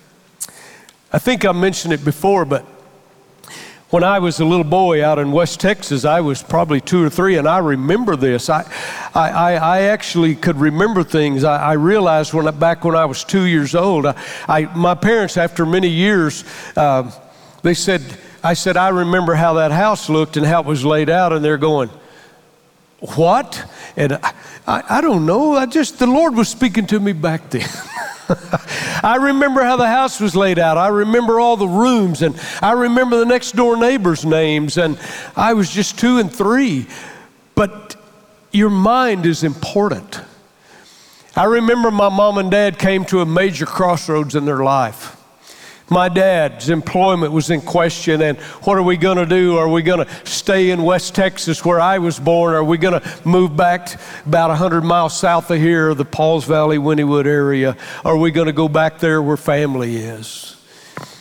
I 1.12 1.18
think 1.18 1.44
I 1.44 1.52
mentioned 1.52 1.92
it 1.92 2.02
before, 2.02 2.46
but 2.46 2.64
when 3.90 4.02
I 4.02 4.20
was 4.20 4.40
a 4.40 4.44
little 4.46 4.64
boy 4.64 5.04
out 5.04 5.18
in 5.18 5.32
West 5.32 5.60
Texas, 5.60 6.06
I 6.06 6.22
was 6.22 6.42
probably 6.42 6.80
two 6.80 7.04
or 7.04 7.10
three, 7.10 7.37
and 7.37 7.46
I 7.46 7.58
remember 7.58 8.16
this. 8.16 8.49
I, 8.49 8.64
I, 9.14 9.56
I 9.56 9.80
actually 9.82 10.34
could 10.34 10.56
remember 10.56 11.04
things. 11.04 11.44
I, 11.44 11.58
I 11.58 11.72
realized 11.75 12.32
when 12.32 12.58
back 12.58 12.82
when 12.82 12.96
I 12.96 13.04
was 13.04 13.22
two 13.22 13.42
years 13.42 13.75
old, 13.75 14.06
I, 14.06 14.14
I 14.49 14.62
my 14.75 14.94
parents, 14.94 15.37
after 15.37 15.66
many 15.66 15.88
years, 15.88 16.44
uh, 16.75 17.12
they 17.60 17.75
said, 17.75 18.00
I 18.42 18.54
said, 18.54 18.78
I 18.78 18.88
remember 18.88 19.34
how 19.34 19.52
that 19.54 19.72
house 19.72 20.08
looked 20.08 20.38
and 20.38 20.46
how 20.46 20.60
it 20.60 20.66
was 20.66 20.87
laid 20.87 21.10
out, 21.10 21.34
and 21.34 21.44
they're 21.44 21.58
going, 21.58 21.90
What? 23.14 23.70
And 23.94 24.14
I, 24.14 24.32
I, 24.66 24.82
I 24.88 25.00
don't 25.02 25.26
know. 25.26 25.54
I 25.54 25.66
just, 25.66 25.99
the 25.99 26.06
Lord 26.06 26.34
was 26.34 26.49
speaking 26.49 26.87
to 26.87 26.99
me 26.99 27.12
back 27.12 27.50
then. 27.50 27.68
I 29.02 29.18
remember 29.20 29.62
how 29.62 29.76
the 29.76 29.88
house 29.88 30.20
was 30.20 30.37
laid 30.37 30.58
out. 30.58 30.78
I 30.78 30.88
remember 30.88 31.40
all 31.40 31.56
the 31.56 31.68
rooms, 31.68 32.22
and 32.22 32.40
I 32.62 32.72
remember 32.72 33.18
the 33.18 33.26
next 33.26 33.56
door 33.56 33.76
neighbors' 33.76 34.25
names, 34.25 34.78
and 34.78 34.99
I 35.37 35.52
was 35.54 35.70
just 35.70 35.99
two 35.99 36.18
and 36.18 36.32
three. 36.32 36.87
But 37.54 37.96
your 38.52 38.70
mind 38.70 39.26
is 39.26 39.44
important. 39.44 40.20
I 41.37 41.44
remember 41.44 41.90
my 41.90 42.08
mom 42.08 42.38
and 42.38 42.50
dad 42.50 42.78
came 42.78 43.04
to 43.06 43.20
a 43.20 43.26
major 43.26 43.66
crossroads 43.66 44.34
in 44.34 44.44
their 44.44 44.62
life. 44.64 45.20
My 45.92 46.09
dad's 46.09 46.70
employment 46.70 47.32
was 47.32 47.50
in 47.50 47.61
question, 47.61 48.23
and 48.23 48.38
what 48.62 48.78
are 48.78 48.82
we 48.82 48.97
going 48.97 49.16
to 49.16 49.26
do? 49.26 49.56
Are 49.56 49.68
we 49.68 49.82
going 49.82 50.06
to 50.06 50.26
stay 50.26 50.70
in 50.70 50.85
West 50.85 51.16
Texas 51.16 51.64
where 51.64 51.80
I 51.80 51.99
was 51.99 52.20
born? 52.20 52.54
Are 52.54 52.62
we 52.62 52.78
going 52.78 53.00
to 53.00 53.20
move 53.25 53.56
back 53.56 54.00
about 54.25 54.50
100 54.50 54.82
miles 54.82 55.18
south 55.18 55.50
of 55.50 55.59
here, 55.59 55.92
the 55.94 56.04
Pauls 56.04 56.44
Valley, 56.44 56.78
Wynnewood 56.78 57.26
area? 57.26 57.76
Are 58.04 58.16
we 58.16 58.30
going 58.30 58.47
to 58.47 58.52
go 58.52 58.68
back 58.68 59.00
there 59.00 59.20
where 59.20 59.37
family 59.37 59.97
is? 59.97 60.56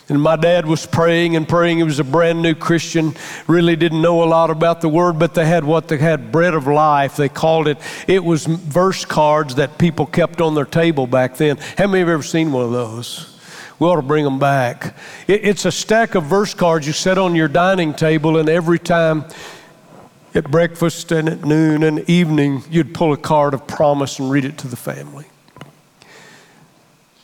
And 0.07 0.21
my 0.21 0.35
dad 0.35 0.67
was 0.67 0.85
praying 0.85 1.35
and 1.35 1.49
praying. 1.49 1.77
He 1.77 1.83
was 1.83 1.97
a 1.97 2.03
brand 2.03 2.43
new 2.43 2.53
Christian, 2.53 3.15
really 3.47 3.75
didn't 3.75 4.03
know 4.03 4.23
a 4.23 4.25
lot 4.25 4.51
about 4.51 4.81
the 4.81 4.89
word, 4.89 5.17
but 5.17 5.33
they 5.33 5.47
had 5.47 5.63
what 5.63 5.87
they 5.87 5.97
had 5.97 6.31
bread 6.31 6.53
of 6.53 6.67
life. 6.67 7.15
They 7.15 7.29
called 7.29 7.67
it, 7.67 7.79
it 8.07 8.23
was 8.23 8.45
verse 8.45 9.03
cards 9.03 9.55
that 9.55 9.79
people 9.79 10.05
kept 10.05 10.41
on 10.41 10.53
their 10.53 10.65
table 10.65 11.07
back 11.07 11.37
then. 11.37 11.57
How 11.75 11.87
many 11.87 12.01
have 12.01 12.09
ever 12.09 12.21
seen 12.21 12.51
one 12.51 12.65
of 12.65 12.71
those? 12.71 13.28
We 13.79 13.87
ought 13.87 13.95
to 13.95 14.01
bring 14.01 14.25
them 14.25 14.39
back. 14.39 14.95
It, 15.27 15.45
it's 15.45 15.65
a 15.65 15.71
stack 15.71 16.15
of 16.15 16.25
verse 16.25 16.53
cards 16.53 16.85
you 16.85 16.93
set 16.93 17.17
on 17.17 17.33
your 17.33 17.47
dining 17.47 17.93
table, 17.93 18.37
and 18.37 18.49
every 18.49 18.79
time 18.79 19.25
at 20.35 20.51
breakfast 20.51 21.11
and 21.11 21.27
at 21.27 21.43
noon 21.43 21.83
and 21.83 22.07
evening, 22.09 22.63
you'd 22.69 22.93
pull 22.93 23.13
a 23.13 23.17
card 23.17 23.53
of 23.53 23.65
promise 23.65 24.19
and 24.19 24.29
read 24.29 24.45
it 24.45 24.57
to 24.59 24.67
the 24.67 24.75
family. 24.75 25.25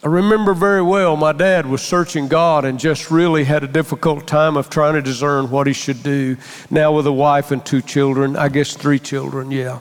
I 0.03 0.07
remember 0.07 0.53
very 0.53 0.83
well 0.83 1.17
my 1.17 1.31
dad 1.31 1.65
was 1.65 1.81
searching 1.81 2.27
God 2.27 2.63
and 2.63 2.79
just 2.79 3.09
really 3.09 3.43
had 3.43 3.63
a 3.63 3.67
difficult 3.67 4.27
time 4.27 4.55
of 4.55 4.69
trying 4.69 4.93
to 4.93 5.01
discern 5.01 5.49
what 5.49 5.65
he 5.65 5.73
should 5.73 6.03
do. 6.03 6.37
Now, 6.69 6.91
with 6.91 7.07
a 7.07 7.11
wife 7.11 7.49
and 7.49 7.65
two 7.65 7.81
children, 7.81 8.35
I 8.35 8.49
guess 8.49 8.75
three 8.75 8.99
children, 8.99 9.49
yeah. 9.49 9.79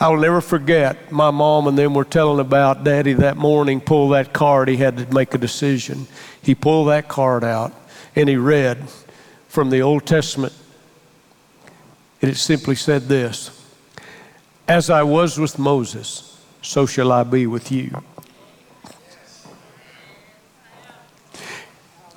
I'll 0.00 0.16
never 0.16 0.40
forget 0.40 1.10
my 1.10 1.32
mom 1.32 1.66
and 1.66 1.76
them 1.76 1.92
were 1.92 2.04
telling 2.04 2.38
about 2.38 2.84
daddy 2.84 3.14
that 3.14 3.36
morning 3.36 3.80
pull 3.80 4.10
that 4.10 4.32
card. 4.32 4.68
He 4.68 4.76
had 4.76 4.96
to 4.98 5.12
make 5.12 5.34
a 5.34 5.38
decision. 5.38 6.06
He 6.40 6.54
pulled 6.54 6.88
that 6.88 7.08
card 7.08 7.42
out 7.42 7.72
and 8.14 8.28
he 8.28 8.36
read 8.36 8.88
from 9.48 9.70
the 9.70 9.82
Old 9.82 10.06
Testament. 10.06 10.52
And 12.22 12.30
it 12.30 12.36
simply 12.36 12.76
said 12.76 13.02
this 13.02 13.50
As 14.68 14.88
I 14.88 15.02
was 15.02 15.36
with 15.36 15.58
Moses, 15.58 16.40
so 16.62 16.86
shall 16.86 17.10
I 17.10 17.24
be 17.24 17.48
with 17.48 17.72
you. 17.72 18.02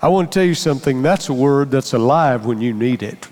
I 0.04 0.08
want 0.08 0.32
to 0.32 0.40
tell 0.40 0.46
you 0.46 0.56
something. 0.56 1.02
That's 1.02 1.30
a 1.30 1.34
word 1.34 1.72
that's 1.72 1.94
alive 1.94 2.46
when 2.46 2.62
you 2.62 2.74
need 2.74 3.04
it. 3.04 3.28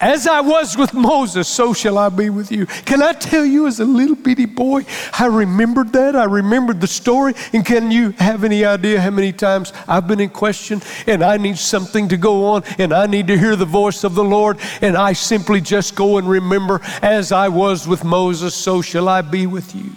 As 0.00 0.26
I 0.26 0.40
was 0.40 0.76
with 0.76 0.92
Moses, 0.92 1.46
so 1.48 1.72
shall 1.72 1.98
I 1.98 2.08
be 2.08 2.28
with 2.28 2.50
you. 2.50 2.66
Can 2.66 3.00
I 3.00 3.12
tell 3.12 3.44
you, 3.44 3.66
as 3.66 3.78
a 3.78 3.84
little 3.84 4.16
bitty 4.16 4.44
boy, 4.44 4.84
I 5.18 5.26
remembered 5.26 5.92
that. 5.92 6.16
I 6.16 6.24
remembered 6.24 6.80
the 6.80 6.86
story. 6.86 7.32
And 7.52 7.64
can 7.64 7.90
you 7.90 8.10
have 8.18 8.42
any 8.42 8.64
idea 8.64 9.00
how 9.00 9.10
many 9.10 9.32
times 9.32 9.72
I've 9.86 10.08
been 10.08 10.20
in 10.20 10.30
question 10.30 10.82
and 11.06 11.22
I 11.22 11.36
need 11.36 11.58
something 11.58 12.08
to 12.08 12.16
go 12.16 12.44
on 12.46 12.64
and 12.76 12.92
I 12.92 13.06
need 13.06 13.28
to 13.28 13.38
hear 13.38 13.54
the 13.54 13.64
voice 13.64 14.02
of 14.02 14.14
the 14.14 14.24
Lord 14.24 14.58
and 14.82 14.96
I 14.96 15.12
simply 15.12 15.60
just 15.60 15.94
go 15.94 16.18
and 16.18 16.28
remember, 16.28 16.80
as 17.00 17.30
I 17.30 17.48
was 17.48 17.86
with 17.86 18.04
Moses, 18.04 18.54
so 18.54 18.82
shall 18.82 19.08
I 19.08 19.22
be 19.22 19.46
with 19.46 19.74
you. 19.76 19.92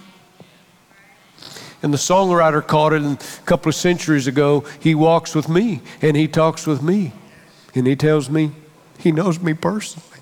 And 1.81 1.91
the 1.91 1.97
songwriter 1.97 2.65
caught 2.65 2.93
it 2.93 3.01
a 3.01 3.17
couple 3.45 3.69
of 3.69 3.75
centuries 3.75 4.27
ago. 4.27 4.63
He 4.79 4.95
walks 4.95 5.33
with 5.33 5.49
me 5.49 5.81
and 6.03 6.15
he 6.15 6.27
talks 6.27 6.67
with 6.67 6.83
me 6.83 7.13
and 7.73 7.87
he 7.87 7.95
tells 7.95 8.29
me, 8.29 8.51
he 8.97 9.11
knows 9.11 9.39
me 9.39 9.53
personally. 9.53 10.19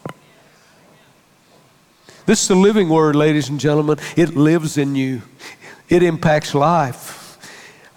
This 2.25 2.41
is 2.41 2.47
the 2.47 2.55
living 2.55 2.89
word, 2.89 3.15
ladies 3.15 3.49
and 3.49 3.59
gentlemen. 3.59 3.97
It 4.15 4.35
lives 4.35 4.77
in 4.77 4.95
you, 4.95 5.21
it 5.89 6.03
impacts 6.03 6.55
life. 6.55 7.21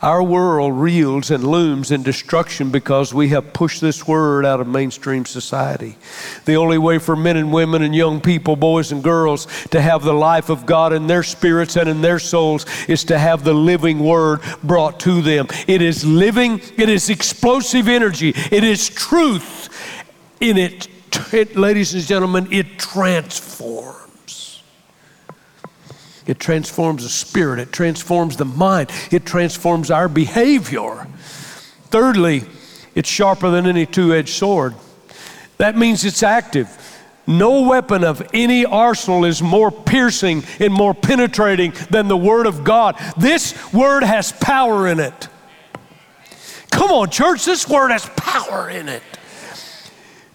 Our 0.01 0.23
world 0.23 0.75
reels 0.75 1.33
and 1.33 1.43
looms 1.43 1.91
in 1.91 2.05
destruction 2.05 2.71
because 2.71 3.13
we 3.13 3.31
have 3.31 3.53
pushed 3.53 3.81
this 3.81 4.07
word 4.07 4.47
out 4.47 4.61
of 4.61 4.69
mainstream 4.69 5.25
society. 5.27 5.97
The 6.45 6.55
only 6.55 6.79
way 6.79 7.01
for 7.01 7.17
men 7.17 7.37
and 7.37 7.53
women 7.53 7.83
and 7.83 7.93
young 7.93 8.21
people, 8.21 8.55
boys 8.55 8.93
and 8.93 9.03
girls, 9.03 9.49
to 9.71 9.81
have 9.81 10.05
the 10.05 10.13
life 10.15 10.51
of 10.51 10.67
God 10.67 10.93
in 10.93 11.09
their 11.09 11.25
spirits 11.25 11.77
and 11.77 11.89
in 11.89 12.01
their 12.01 12.21
souls 12.21 12.65
is 12.87 13.03
to 13.05 13.19
have 13.19 13.43
the 13.43 13.55
living 13.55 13.99
word 13.99 14.41
brought 14.63 15.01
to 15.01 15.21
them. 15.21 15.49
It 15.67 15.83
is 15.83 16.05
living, 16.05 16.61
it 16.77 16.89
is 16.89 17.11
explosive 17.11 17.89
energy, 17.89 18.35
it 18.53 18.63
is 18.63 18.89
truth, 18.89 19.98
in 20.41 20.57
it, 20.57 20.89
ladies 21.57 21.95
and 21.95 22.03
gentlemen, 22.05 22.49
it 22.53 22.79
transforms. 22.79 24.63
It 26.27 26.39
transforms 26.39 27.05
the 27.05 27.09
spirit, 27.09 27.59
it 27.59 27.73
transforms 27.73 28.37
the 28.37 28.45
mind, 28.45 28.91
it 29.11 29.25
transforms 29.25 29.91
our 29.91 30.09
behavior. 30.09 31.07
Thirdly, 31.87 32.43
it's 32.95 33.09
sharper 33.09 33.51
than 33.51 33.67
any 33.67 33.87
two 33.87 34.13
edged 34.13 34.29
sword. 34.29 34.75
That 35.57 35.77
means 35.77 36.05
it's 36.05 36.23
active. 36.23 36.75
No 37.27 37.69
weapon 37.69 38.05
of 38.05 38.27
any 38.33 38.65
arsenal 38.65 39.25
is 39.25 39.43
more 39.43 39.71
piercing 39.71 40.45
and 40.61 40.73
more 40.73 40.95
penetrating 40.95 41.73
than 41.91 42.09
the 42.09 42.17
Word 42.17 42.47
of 42.47 42.65
God. 42.65 42.97
This 43.19 43.55
Word 43.73 44.03
has 44.03 44.33
power 44.33 44.89
in 44.89 44.99
it. 45.01 45.29
Come 46.71 46.91
on, 46.91 47.11
church, 47.11 47.45
this 47.45 47.69
Word 47.69 47.91
has 47.91 48.09
power 48.17 48.71
in 48.71 48.89
it. 48.89 49.03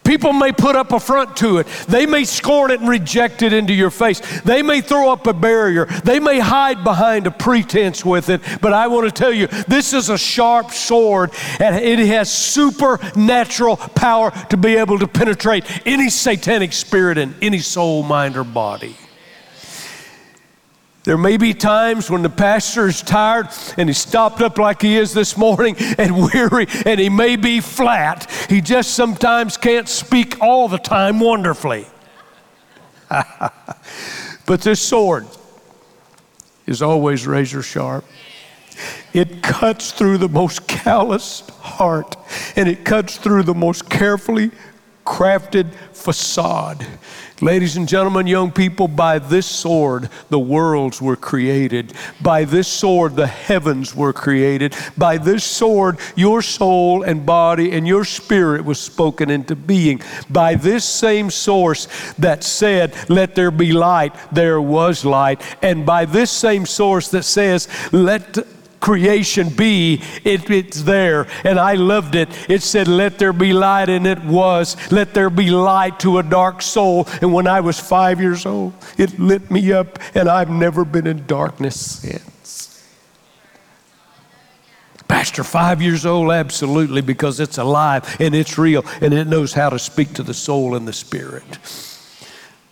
People 0.03 0.33
may 0.33 0.51
put 0.51 0.75
up 0.75 0.91
a 0.91 0.99
front 0.99 1.37
to 1.37 1.57
it. 1.57 1.67
They 1.87 2.05
may 2.05 2.23
scorn 2.25 2.71
it 2.71 2.79
and 2.79 2.89
reject 2.89 3.41
it 3.41 3.53
into 3.53 3.73
your 3.73 3.89
face. 3.89 4.19
They 4.41 4.61
may 4.61 4.81
throw 4.81 5.11
up 5.11 5.27
a 5.27 5.33
barrier. 5.33 5.85
They 6.03 6.19
may 6.19 6.39
hide 6.39 6.83
behind 6.83 7.27
a 7.27 7.31
pretense 7.31 8.03
with 8.03 8.29
it. 8.29 8.41
But 8.61 8.73
I 8.73 8.87
want 8.87 9.07
to 9.07 9.11
tell 9.11 9.31
you, 9.31 9.47
this 9.67 9.93
is 9.93 10.09
a 10.09 10.17
sharp 10.17 10.71
sword 10.71 11.31
and 11.59 11.75
it 11.75 11.99
has 12.07 12.31
supernatural 12.31 13.77
power 13.77 14.31
to 14.49 14.57
be 14.57 14.75
able 14.75 14.99
to 14.99 15.07
penetrate 15.07 15.65
any 15.85 16.09
satanic 16.09 16.73
spirit 16.73 17.17
in 17.17 17.35
any 17.41 17.59
soul, 17.59 18.03
mind, 18.03 18.35
or 18.35 18.43
body. 18.43 18.95
There 21.03 21.17
may 21.17 21.35
be 21.35 21.53
times 21.53 22.09
when 22.09 22.21
the 22.21 22.29
pastor 22.29 22.87
is 22.87 23.01
tired 23.01 23.49
and 23.77 23.89
he's 23.89 23.97
stopped 23.97 24.41
up 24.41 24.57
like 24.57 24.81
he 24.81 24.95
is 24.95 25.13
this 25.13 25.35
morning 25.35 25.75
and 25.97 26.15
weary 26.33 26.67
and 26.85 26.99
he 26.99 27.09
may 27.09 27.35
be 27.35 27.59
flat. 27.59 28.31
He 28.49 28.61
just 28.61 28.93
sometimes 28.93 29.57
can't 29.57 29.89
speak 29.89 30.39
all 30.41 30.69
the 30.69 30.77
time 30.77 31.19
wonderfully. 31.19 31.87
but 33.09 34.61
this 34.61 34.81
sword 34.81 35.27
is 36.65 36.81
always 36.81 37.27
razor 37.27 37.61
sharp. 37.61 38.05
It 39.11 39.43
cuts 39.43 39.91
through 39.91 40.19
the 40.19 40.29
most 40.29 40.67
calloused 40.69 41.51
heart 41.51 42.15
and 42.55 42.69
it 42.69 42.85
cuts 42.85 43.17
through 43.17 43.43
the 43.43 43.53
most 43.53 43.89
carefully 43.89 44.51
crafted 45.05 45.73
facade. 45.91 46.85
Ladies 47.41 47.75
and 47.75 47.89
gentlemen, 47.89 48.25
young 48.25 48.51
people, 48.51 48.87
by 48.87 49.19
this 49.19 49.45
sword 49.45 50.09
the 50.29 50.39
worlds 50.39 51.01
were 51.01 51.17
created. 51.17 51.93
By 52.21 52.45
this 52.45 52.67
sword 52.67 53.15
the 53.15 53.27
heavens 53.27 53.93
were 53.93 54.13
created. 54.13 54.75
By 54.97 55.17
this 55.17 55.43
sword 55.43 55.97
your 56.15 56.41
soul 56.41 57.03
and 57.03 57.25
body 57.25 57.73
and 57.73 57.85
your 57.85 58.05
spirit 58.05 58.63
was 58.63 58.79
spoken 58.79 59.29
into 59.29 59.55
being. 59.55 60.01
By 60.29 60.55
this 60.55 60.85
same 60.85 61.29
source 61.29 61.87
that 62.13 62.43
said, 62.43 62.93
Let 63.09 63.35
there 63.35 63.51
be 63.51 63.73
light, 63.73 64.15
there 64.31 64.61
was 64.61 65.03
light. 65.03 65.41
And 65.61 65.85
by 65.85 66.05
this 66.05 66.31
same 66.31 66.65
source 66.65 67.09
that 67.09 67.23
says, 67.23 67.67
Let 67.91 68.37
creation 68.83 69.47
be, 69.47 70.01
it, 70.25 70.49
it's 70.51 70.83
there. 70.83 71.25
And 71.45 71.57
I 71.57 71.75
loved 71.75 72.15
it. 72.15 72.29
It 72.49 72.61
said, 72.61 72.87
Let 72.89 73.17
there 73.17 73.33
be 73.33 73.53
light, 73.53 73.87
and 73.87 74.05
it 74.05 74.23
was. 74.23 74.75
Let 74.91 75.13
there 75.13 75.29
be 75.29 75.49
light 75.49 75.99
to 76.01 76.17
a 76.17 76.23
dark 76.23 76.61
soul. 76.61 77.07
And 77.21 77.33
when 77.33 77.47
I 77.47 77.61
was 77.61 77.79
five 77.79 78.19
years 78.19 78.45
old, 78.45 78.73
it 78.97 79.17
lit 79.17 79.49
me 79.49 79.71
up, 79.71 79.99
and 80.13 80.27
I've 80.27 80.49
never 80.49 80.83
been 80.83 81.07
in 81.07 81.25
darkness 81.25 82.01
since. 82.01 82.83
Pastor, 85.07 85.43
five 85.45 85.81
years 85.81 86.05
old? 86.05 86.31
Absolutely, 86.31 87.01
because 87.01 87.39
it's 87.39 87.57
alive 87.57 88.17
and 88.19 88.35
it's 88.35 88.57
real 88.57 88.83
and 88.99 89.13
it 89.13 89.27
knows 89.27 89.53
how 89.53 89.69
to 89.69 89.77
speak 89.77 90.13
to 90.15 90.23
the 90.23 90.33
soul 90.33 90.75
and 90.75 90.87
the 90.87 90.93
spirit. 90.93 91.43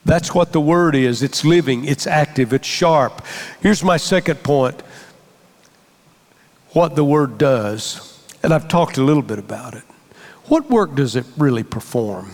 That's 0.04 0.34
what 0.34 0.52
the 0.52 0.60
word 0.60 0.96
is. 0.96 1.22
It's 1.22 1.46
living, 1.46 1.86
it's 1.86 2.08
active, 2.08 2.52
it's 2.52 2.68
sharp. 2.68 3.24
Here's 3.62 3.84
my 3.84 3.98
second 3.98 4.42
point 4.44 4.82
what 6.74 6.96
the 6.96 7.04
Word 7.04 7.38
does 7.38 8.08
And 8.44 8.54
I've 8.54 8.68
talked 8.68 8.98
a 8.98 9.04
little 9.04 9.22
bit 9.22 9.38
about 9.40 9.76
it. 9.76 9.84
What 10.46 10.70
work 10.70 10.96
does 10.96 11.16
it 11.16 11.26
really 11.38 11.64
perform? 11.64 12.32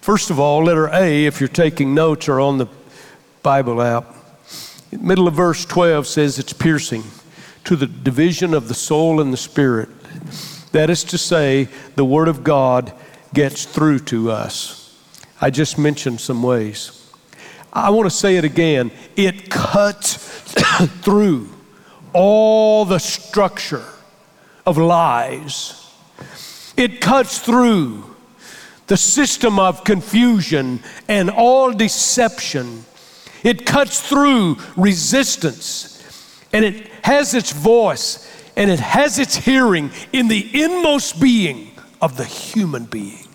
First 0.00 0.30
of 0.30 0.40
all, 0.40 0.64
letter 0.64 0.88
A, 0.88 1.26
if 1.26 1.38
you're 1.38 1.48
taking 1.48 1.94
notes 1.94 2.28
or 2.28 2.40
on 2.40 2.56
the 2.56 2.66
Bible 3.42 3.82
app, 3.82 4.14
middle 4.90 5.28
of 5.28 5.34
verse 5.34 5.66
12 5.66 6.06
says 6.06 6.38
it's 6.38 6.54
piercing 6.54 7.04
to 7.64 7.76
the 7.76 7.86
division 7.86 8.54
of 8.54 8.68
the 8.68 8.74
soul 8.74 9.20
and 9.20 9.32
the 9.32 9.36
spirit. 9.36 9.90
That 10.72 10.88
is 10.88 11.04
to 11.04 11.18
say, 11.18 11.68
the 11.94 12.04
Word 12.04 12.28
of 12.28 12.42
God 12.42 12.92
gets 13.34 13.66
through 13.66 13.98
to 14.00 14.30
us. 14.30 14.96
I 15.40 15.50
just 15.50 15.78
mentioned 15.78 16.20
some 16.20 16.42
ways. 16.42 17.12
I 17.72 17.90
want 17.90 18.06
to 18.06 18.16
say 18.16 18.36
it 18.36 18.44
again. 18.44 18.90
It 19.14 19.50
cuts 19.50 20.16
through 21.02 21.50
all 22.12 22.84
the 22.84 22.98
structure 22.98 23.84
of 24.66 24.78
lies. 24.78 25.92
It 26.76 27.00
cuts 27.00 27.38
through 27.38 28.04
the 28.86 28.96
system 28.96 29.58
of 29.58 29.84
confusion 29.84 30.80
and 31.08 31.30
all 31.30 31.72
deception. 31.72 32.84
It 33.44 33.66
cuts 33.66 34.06
through 34.08 34.56
resistance 34.76 36.42
and 36.52 36.64
it 36.64 36.88
has 37.04 37.34
its 37.34 37.52
voice 37.52 38.26
and 38.56 38.70
it 38.70 38.80
has 38.80 39.18
its 39.18 39.36
hearing 39.36 39.90
in 40.12 40.28
the 40.28 40.62
inmost 40.64 41.20
being 41.20 41.70
of 42.00 42.16
the 42.16 42.24
human 42.24 42.84
being. 42.84 43.27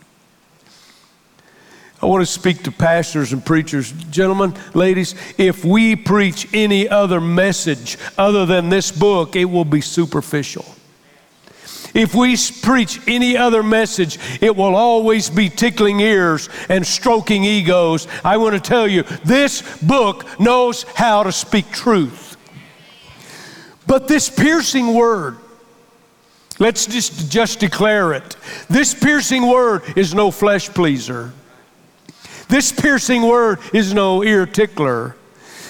I 2.04 2.06
want 2.06 2.22
to 2.22 2.26
speak 2.26 2.64
to 2.64 2.72
pastors 2.72 3.32
and 3.32 3.46
preachers. 3.46 3.94
Gentlemen, 3.94 4.54
ladies, 4.74 5.16
if 5.38 5.64
we 5.64 5.96
preach 5.96 6.54
any 6.54 6.90
other 6.90 7.22
message 7.22 7.98
other 8.18 8.46
than 8.46 8.68
this 8.68 8.92
book, 8.92 9.38
it 9.38 9.46
will 9.46 9.64
be 9.64 9.80
superficial. 9.80 10.66
If 11.94 12.14
we 12.14 12.36
preach 12.62 13.00
any 13.08 13.38
other 13.38 13.64
message, 13.64 14.20
it 14.42 14.54
will 14.54 14.76
always 14.76 15.30
be 15.30 15.48
tickling 15.48 16.02
ears 16.02 16.50
and 16.68 16.86
stroking 16.86 17.46
egos. 17.46 18.10
I 18.22 18.36
want 18.36 18.54
to 18.56 18.60
tell 18.60 18.86
you, 18.86 19.04
this 19.24 19.62
book 19.82 20.26
knows 20.42 20.84
how 20.84 21.24
to 21.24 21.32
speak 21.32 21.72
truth. 21.72 22.36
But 23.88 24.10
this 24.10 24.30
piercing 24.30 24.94
word, 24.94 25.38
let's 26.60 26.86
just, 26.86 27.32
just 27.32 27.62
declare 27.62 28.12
it. 28.12 28.36
This 28.70 28.94
piercing 28.94 29.48
word 29.48 29.84
is 29.96 30.14
no 30.14 30.32
flesh 30.32 30.68
pleaser. 30.68 31.32
This 32.54 32.72
piercing 32.72 33.24
word 33.24 33.58
is 33.74 33.96
no 33.96 34.24
ear 34.24 34.46
tickler. 34.46 35.16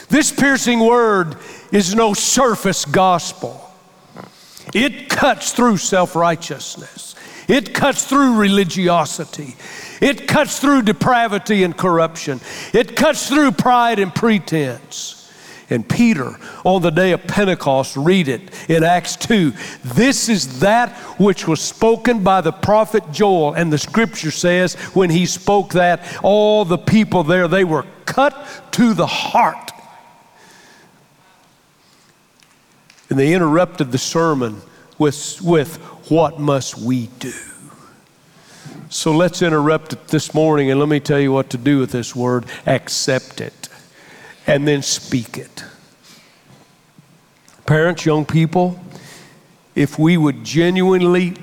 This 0.09 0.33
piercing 0.33 0.81
word 0.81 1.37
is 1.71 1.95
no 1.95 2.13
surface 2.13 2.83
gospel. 2.83 3.71
It 4.73 5.07
cuts 5.07 5.53
through 5.53 5.77
self 5.77 6.13
righteousness. 6.13 7.15
It 7.47 7.73
cuts 7.73 8.05
through 8.05 8.37
religiosity. 8.37 9.55
It 10.01 10.27
cuts 10.27 10.59
through 10.59 10.81
depravity 10.81 11.63
and 11.63 11.77
corruption. 11.77 12.41
It 12.73 12.97
cuts 12.97 13.29
through 13.29 13.53
pride 13.53 13.99
and 13.99 14.13
pretense 14.13 15.22
and 15.69 15.87
Peter 15.87 16.37
on 16.63 16.81
the 16.81 16.89
day 16.89 17.11
of 17.11 17.25
Pentecost. 17.27 17.95
Read 17.97 18.27
it 18.27 18.41
in 18.69 18.83
Acts 18.83 19.15
2. 19.15 19.53
This 19.83 20.29
is 20.29 20.59
that 20.59 20.91
which 21.19 21.47
was 21.47 21.61
spoken 21.61 22.23
by 22.23 22.41
the 22.41 22.51
prophet 22.51 23.03
Joel. 23.11 23.53
And 23.53 23.71
the 23.71 23.77
scripture 23.77 24.31
says, 24.31 24.75
when 24.93 25.09
he 25.09 25.25
spoke 25.25 25.73
that, 25.73 26.19
all 26.23 26.65
the 26.65 26.77
people 26.77 27.23
there, 27.23 27.47
they 27.47 27.63
were 27.63 27.85
cut 28.05 28.71
to 28.71 28.93
the 28.93 29.07
heart. 29.07 29.71
And 33.09 33.19
they 33.19 33.33
interrupted 33.33 33.91
the 33.91 33.97
sermon 33.97 34.61
with, 34.97 35.41
with 35.41 35.77
what 36.09 36.39
must 36.39 36.77
we 36.77 37.07
do? 37.19 37.33
So 38.89 39.11
let's 39.11 39.41
interrupt 39.41 39.93
it 39.93 40.07
this 40.09 40.33
morning 40.33 40.69
and 40.69 40.79
let 40.79 40.87
me 40.87 40.99
tell 40.99 41.19
you 41.19 41.31
what 41.31 41.49
to 41.51 41.57
do 41.57 41.79
with 41.79 41.91
this 41.91 42.15
word 42.15 42.45
accept 42.65 43.41
it 43.41 43.62
and 44.47 44.67
then 44.67 44.81
speak 44.81 45.37
it. 45.37 45.63
Parents, 47.65 48.05
young 48.05 48.25
people, 48.25 48.79
if 49.75 49.97
we 49.97 50.17
would 50.17 50.43
genuinely 50.43 51.35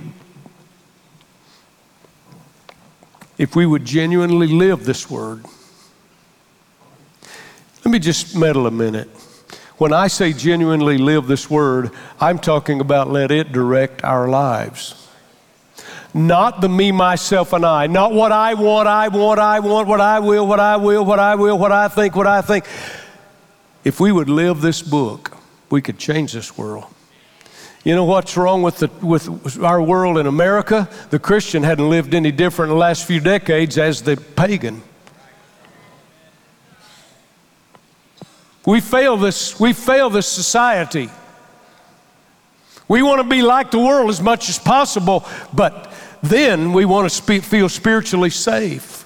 if 3.39 3.57
we 3.57 3.65
would 3.65 3.87
genuinely 3.87 4.49
live 4.49 4.85
this 4.85 5.09
word. 5.09 5.43
Let 7.83 7.91
me 7.91 7.99
just 7.99 8.37
meddle 8.37 8.67
a 8.67 8.71
minute. 8.71 9.09
When 9.79 9.95
I 9.95 10.09
say 10.09 10.35
genuinely 10.35 10.99
live 10.99 11.27
this 11.27 11.49
word, 11.49 11.91
I'm 12.21 12.39
talking 12.39 12.83
about 12.83 13.09
let 13.09 13.31
it 13.31 13.51
direct 13.51 14.05
our 14.05 14.29
lives. 14.29 15.09
Not 16.13 16.61
the 16.61 16.69
me, 16.69 16.91
myself, 16.91 17.53
and 17.53 17.65
I. 17.65 17.87
Not 17.87 18.13
what 18.13 18.33
I 18.33 18.55
want, 18.55 18.89
I 18.89 19.09
want, 19.09 19.39
I 19.39 19.61
want, 19.61 19.87
what 19.87 20.01
I 20.01 20.19
will, 20.19 20.47
what 20.47 20.59
I 20.59 20.77
will, 20.77 21.05
what 21.05 21.19
I 21.21 21.35
will, 21.37 21.57
what 21.57 21.73
I 21.73 21.89
think, 21.89 22.17
what 22.17 22.27
I 22.27 22.43
think. 22.43 22.65
If 23.85 24.01
we 24.01 24.11
would 24.11 24.29
live 24.29 24.61
this 24.61 24.83
book, 24.83 25.37
we 25.71 25.81
could 25.81 25.99
change 25.99 26.33
this 26.33 26.59
world. 26.59 26.87
You 27.85 27.95
know 27.95 28.05
what's 28.05 28.37
wrong 28.37 28.63
with, 28.63 28.79
the, 28.79 28.89
with 29.01 29.63
our 29.63 29.81
world 29.81 30.19
in 30.19 30.27
America? 30.27 30.89
The 31.11 31.19
Christian 31.19 31.63
hadn't 31.63 31.89
lived 31.89 32.13
any 32.15 32.33
different 32.33 32.71
in 32.71 32.77
the 32.77 32.81
last 32.81 33.07
few 33.07 33.21
decades 33.21 33.79
as 33.79 34.03
the 34.03 34.17
pagan. 34.17 34.83
We 38.67 38.81
fail 38.81 39.17
this, 39.17 39.59
we 39.59 39.73
fail 39.73 40.11
this 40.11 40.27
society. 40.27 41.09
We 42.91 43.03
want 43.03 43.23
to 43.23 43.29
be 43.29 43.41
like 43.41 43.71
the 43.71 43.79
world 43.79 44.11
as 44.11 44.21
much 44.21 44.49
as 44.49 44.59
possible, 44.59 45.25
but 45.55 45.93
then 46.25 46.73
we 46.73 46.85
want 46.85 47.09
to 47.09 47.15
speak, 47.15 47.45
feel 47.45 47.69
spiritually 47.69 48.31
safe. 48.31 49.05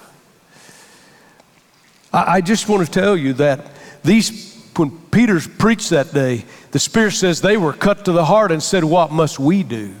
I, 2.11 2.37
I 2.37 2.41
just 2.41 2.67
want 2.67 2.83
to 2.83 2.91
tell 2.91 3.15
you 3.15 3.33
that 3.33 3.67
these, 4.03 4.71
when 4.75 4.89
Peter 5.11 5.39
preached 5.39 5.91
that 5.91 6.15
day, 6.15 6.45
the 6.71 6.79
Spirit 6.79 7.11
says 7.11 7.41
they 7.41 7.57
were 7.57 7.73
cut 7.73 8.05
to 8.05 8.11
the 8.11 8.25
heart 8.25 8.51
and 8.51 8.63
said, 8.63 8.83
What 8.83 9.11
must 9.11 9.37
we 9.37 9.61
do? 9.61 9.93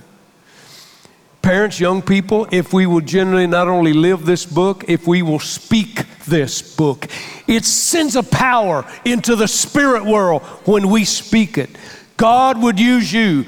Parents, 1.43 1.79
young 1.79 2.01
people, 2.01 2.47
if 2.49 2.73
we 2.73 2.87
will 2.87 3.01
generally 3.01 3.45
not 3.45 3.67
only 3.67 3.93
live 3.93 4.25
this 4.25 4.47
book, 4.47 4.85
if 4.87 5.05
we 5.05 5.21
will 5.21 5.37
speak 5.37 6.05
this 6.25 6.75
book, 6.75 7.05
it 7.45 7.63
sends 7.65 8.15
a 8.15 8.23
power 8.23 8.83
into 9.05 9.35
the 9.35 9.47
spirit 9.47 10.03
world 10.03 10.41
when 10.65 10.89
we 10.89 11.05
speak 11.05 11.59
it. 11.59 11.69
God 12.17 12.59
would 12.63 12.79
use 12.79 13.13
you 13.13 13.45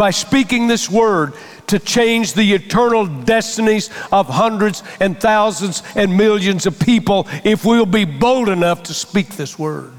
by 0.00 0.10
speaking 0.10 0.66
this 0.66 0.88
word 0.88 1.34
to 1.66 1.78
change 1.78 2.32
the 2.32 2.54
eternal 2.54 3.04
destinies 3.04 3.90
of 4.10 4.26
hundreds 4.30 4.82
and 4.98 5.20
thousands 5.20 5.82
and 5.94 6.16
millions 6.16 6.64
of 6.64 6.80
people 6.80 7.28
if 7.44 7.66
we'll 7.66 7.84
be 7.84 8.06
bold 8.06 8.48
enough 8.48 8.82
to 8.82 8.94
speak 8.94 9.28
this 9.36 9.58
word. 9.58 9.92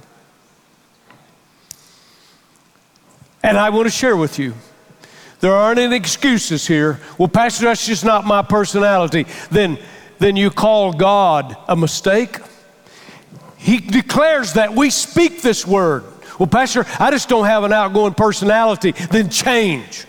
And 3.44 3.60
I 3.60 3.70
want 3.70 3.86
to 3.86 3.92
share 3.92 4.18
with 4.18 4.40
you 4.40 4.56
there 5.40 5.54
aren't 5.54 5.78
any 5.78 5.98
excuses 5.98 6.66
here. 6.66 7.00
Well, 7.20 7.28
Pastor, 7.28 7.66
that's 7.66 7.86
just 7.86 8.04
not 8.04 8.26
my 8.26 8.42
personality. 8.42 9.28
Then, 9.52 9.78
then 10.18 10.36
you 10.36 10.50
call 10.50 10.94
God 10.94 11.56
a 11.68 11.76
mistake. 11.76 12.40
He 13.56 13.78
declares 13.78 14.54
that 14.54 14.74
we 14.74 14.90
speak 14.90 15.44
this 15.44 15.68
word. 15.68 16.06
Well, 16.42 16.48
Pastor, 16.48 16.88
I 17.00 17.12
just 17.12 17.30
don't 17.30 17.46
have 17.46 17.64
an 17.66 17.72
outgoing 17.72 18.16
personality. 18.16 18.94
Then 18.94 19.30
change. 19.30 20.08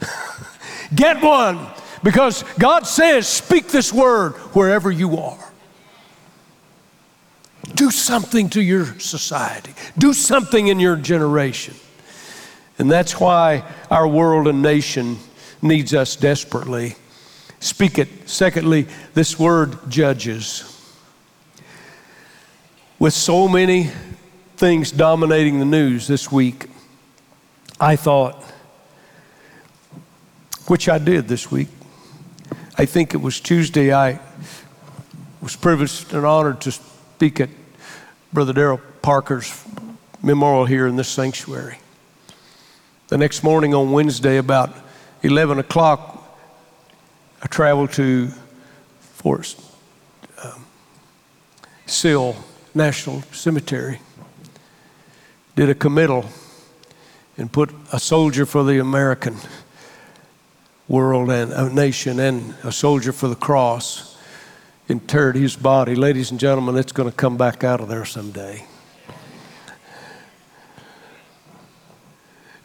Get 0.94 1.20
one 1.20 1.66
because 2.04 2.44
God 2.56 2.86
says, 2.86 3.26
speak 3.26 3.66
this 3.66 3.92
word 3.92 4.34
wherever 4.54 4.92
you 4.92 5.16
are. 5.18 5.52
Do 7.74 7.90
something 7.90 8.48
to 8.50 8.62
your 8.62 8.96
society, 9.00 9.72
do 9.98 10.12
something 10.12 10.68
in 10.68 10.78
your 10.78 10.94
generation. 10.94 11.74
And 12.78 12.88
that's 12.88 13.18
why 13.18 13.64
our 13.90 14.06
world 14.06 14.46
and 14.46 14.62
nation 14.62 15.18
needs 15.62 15.94
us 15.94 16.14
desperately. 16.14 16.94
Speak 17.58 17.98
it. 17.98 18.28
Secondly, 18.28 18.86
this 19.14 19.36
word 19.36 19.90
judges. 19.90 20.80
With 23.00 23.14
so 23.14 23.48
many 23.48 23.90
things 24.62 24.92
dominating 24.92 25.58
the 25.58 25.64
news 25.64 26.06
this 26.06 26.30
week, 26.30 26.70
I 27.80 27.96
thought 27.96 28.36
which 30.68 30.88
I 30.88 30.98
did 30.98 31.26
this 31.26 31.50
week. 31.50 31.66
I 32.78 32.84
think 32.84 33.12
it 33.12 33.16
was 33.16 33.40
Tuesday, 33.40 33.92
I 33.92 34.20
was 35.40 35.56
privileged 35.56 36.14
and 36.14 36.24
honored 36.24 36.60
to 36.60 36.70
speak 36.70 37.40
at 37.40 37.48
Brother 38.32 38.52
Darrell 38.52 38.80
Parker's 39.02 39.64
memorial 40.22 40.64
here 40.64 40.86
in 40.86 40.94
this 40.94 41.08
sanctuary. 41.08 41.78
The 43.08 43.18
next 43.18 43.42
morning 43.42 43.74
on 43.74 43.90
Wednesday, 43.90 44.36
about 44.36 44.72
11 45.24 45.58
o'clock, 45.58 46.38
I 47.42 47.48
traveled 47.48 47.90
to 47.94 48.30
Fort 49.00 49.56
um, 50.40 50.64
Sill 51.86 52.36
National 52.76 53.22
Cemetery, 53.32 53.98
did 55.54 55.68
a 55.68 55.74
committal, 55.74 56.26
and 57.36 57.50
put 57.50 57.70
a 57.92 57.98
soldier 57.98 58.46
for 58.46 58.62
the 58.64 58.78
American 58.78 59.36
world 60.88 61.30
and 61.30 61.52
a 61.52 61.72
nation 61.72 62.20
and 62.20 62.54
a 62.62 62.72
soldier 62.72 63.12
for 63.12 63.28
the 63.28 63.34
cross 63.34 64.18
interred 64.88 65.36
his 65.36 65.56
body. 65.56 65.94
Ladies 65.94 66.30
and 66.30 66.38
gentlemen, 66.38 66.76
it's 66.76 66.92
going 66.92 67.08
to 67.08 67.16
come 67.16 67.36
back 67.36 67.64
out 67.64 67.80
of 67.80 67.88
there 67.88 68.04
someday. 68.04 68.66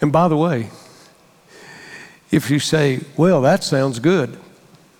And 0.01 0.11
by 0.11 0.27
the 0.27 0.37
way, 0.37 0.69
if 2.29 2.51
you 2.51 2.59
say, 2.59 3.01
well, 3.15 3.41
that 3.41 3.63
sounds 3.63 3.99
good, 3.99 4.37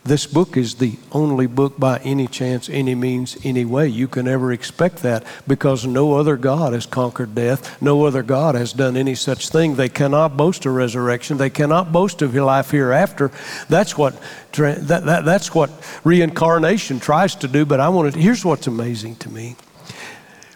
this 0.07 0.25
book 0.25 0.57
is 0.57 0.75
the 0.75 0.97
only 1.11 1.47
book 1.47 1.77
by 1.77 1.99
any 1.99 2.27
chance, 2.27 2.69
any 2.69 2.95
means, 2.95 3.37
any 3.43 3.65
way 3.65 3.87
you 3.87 4.07
can 4.07 4.27
ever 4.27 4.51
expect 4.51 4.97
that 5.03 5.23
because 5.47 5.85
no 5.85 6.13
other 6.13 6.37
God 6.37 6.73
has 6.73 6.85
conquered 6.85 7.35
death. 7.35 7.81
No 7.81 8.05
other 8.05 8.23
God 8.23 8.55
has 8.55 8.73
done 8.73 8.97
any 8.97 9.15
such 9.15 9.49
thing. 9.49 9.75
They 9.75 9.89
cannot 9.89 10.37
boast 10.37 10.65
a 10.65 10.71
resurrection. 10.71 11.37
They 11.37 11.49
cannot 11.49 11.91
boast 11.91 12.21
of 12.21 12.33
life 12.35 12.71
hereafter. 12.71 13.31
That's 13.69 13.97
what, 13.97 14.15
that, 14.53 14.87
that, 14.87 15.25
that's 15.25 15.53
what 15.53 15.69
reincarnation 16.03 16.99
tries 16.99 17.35
to 17.35 17.47
do. 17.47 17.65
But 17.65 17.79
I 17.79 17.89
want 17.89 18.13
to, 18.13 18.19
here's 18.19 18.45
what's 18.45 18.67
amazing 18.67 19.15
to 19.17 19.29
me. 19.29 19.55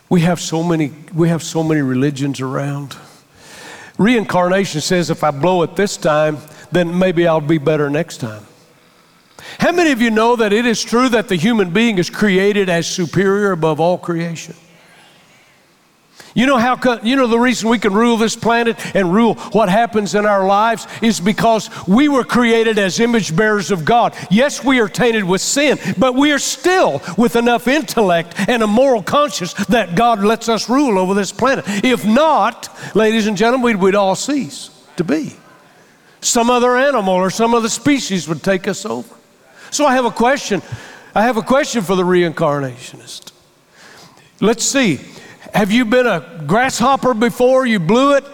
We 0.09 0.21
have 0.21 0.39
so 0.39 0.63
many, 0.63 0.91
we 1.13 1.29
have 1.29 1.43
so 1.43 1.63
many 1.63 1.81
religions 1.81 2.41
around. 2.41 2.95
Reincarnation 3.97 4.81
says 4.81 5.09
if 5.09 5.23
I 5.23 5.31
blow 5.31 5.63
it 5.63 5.75
this 5.75 5.97
time, 5.97 6.37
then 6.71 6.97
maybe 6.97 7.27
I'll 7.27 7.41
be 7.41 7.57
better 7.57 7.89
next 7.89 8.17
time. 8.17 8.45
How 9.59 9.71
many 9.71 9.91
of 9.91 10.01
you 10.01 10.11
know 10.11 10.35
that 10.35 10.53
it 10.53 10.65
is 10.65 10.83
true 10.83 11.09
that 11.09 11.27
the 11.27 11.35
human 11.35 11.71
being 11.71 11.97
is 11.97 12.09
created 12.09 12.69
as 12.69 12.87
superior 12.87 13.51
above 13.51 13.79
all 13.79 13.97
creation? 13.97 14.55
You 16.33 16.45
know 16.45 16.57
how 16.57 16.79
you 17.03 17.15
know 17.15 17.27
the 17.27 17.39
reason 17.39 17.69
we 17.69 17.79
can 17.79 17.93
rule 17.93 18.15
this 18.15 18.35
planet 18.35 18.95
and 18.95 19.13
rule 19.13 19.35
what 19.51 19.67
happens 19.67 20.15
in 20.15 20.25
our 20.25 20.45
lives 20.45 20.87
is 21.01 21.19
because 21.19 21.69
we 21.87 22.07
were 22.07 22.23
created 22.23 22.79
as 22.79 22.99
image 22.99 23.35
bearers 23.35 23.69
of 23.69 23.83
God. 23.83 24.15
Yes, 24.29 24.63
we 24.63 24.79
are 24.79 24.87
tainted 24.87 25.25
with 25.25 25.41
sin, 25.41 25.77
but 25.97 26.15
we 26.15 26.31
are 26.31 26.39
still 26.39 27.01
with 27.17 27.35
enough 27.35 27.67
intellect 27.67 28.33
and 28.47 28.63
a 28.63 28.67
moral 28.67 29.03
conscience 29.03 29.53
that 29.65 29.95
God 29.95 30.23
lets 30.23 30.47
us 30.47 30.69
rule 30.69 30.97
over 30.97 31.13
this 31.13 31.33
planet. 31.33 31.65
If 31.67 32.05
not, 32.05 32.69
ladies 32.95 33.27
and 33.27 33.35
gentlemen, 33.35 33.65
we'd, 33.65 33.75
we'd 33.75 33.95
all 33.95 34.15
cease 34.15 34.69
to 34.95 35.03
be. 35.03 35.35
Some 36.21 36.49
other 36.49 36.77
animal 36.77 37.15
or 37.15 37.29
some 37.29 37.53
other 37.53 37.69
species 37.69 38.27
would 38.29 38.43
take 38.43 38.67
us 38.67 38.85
over. 38.85 39.15
So 39.71 39.85
I 39.85 39.93
have 39.93 40.05
a 40.05 40.11
question. 40.11 40.61
I 41.15 41.23
have 41.23 41.37
a 41.37 41.41
question 41.41 41.81
for 41.81 41.95
the 41.95 42.03
reincarnationist. 42.03 43.31
Let's 44.41 44.63
see. 44.63 44.99
Have 45.53 45.71
you 45.71 45.85
been 45.85 46.05
a 46.05 46.43
grasshopper 46.45 47.13
before? 47.13 47.65
You 47.65 47.79
blew 47.79 48.15
it? 48.15 48.25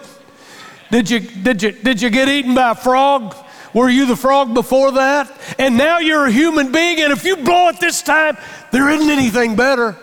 Did 0.90 1.08
you, 1.10 1.20
did 1.20 1.62
you, 1.62 1.72
did 1.72 2.02
you 2.02 2.10
get 2.10 2.28
eaten 2.28 2.54
by 2.54 2.72
a 2.72 2.74
frog? 2.74 3.36
Were 3.72 3.88
you 3.88 4.06
the 4.06 4.16
frog 4.16 4.54
before 4.54 4.92
that? 4.92 5.30
And 5.58 5.76
now 5.76 5.98
you're 5.98 6.26
a 6.26 6.32
human 6.32 6.72
being, 6.72 7.00
and 7.00 7.12
if 7.12 7.24
you 7.24 7.36
blow 7.36 7.68
it 7.68 7.78
this 7.78 8.02
time, 8.02 8.36
there 8.72 8.88
isn't 8.88 9.10
anything 9.10 9.54
better. 9.54 9.96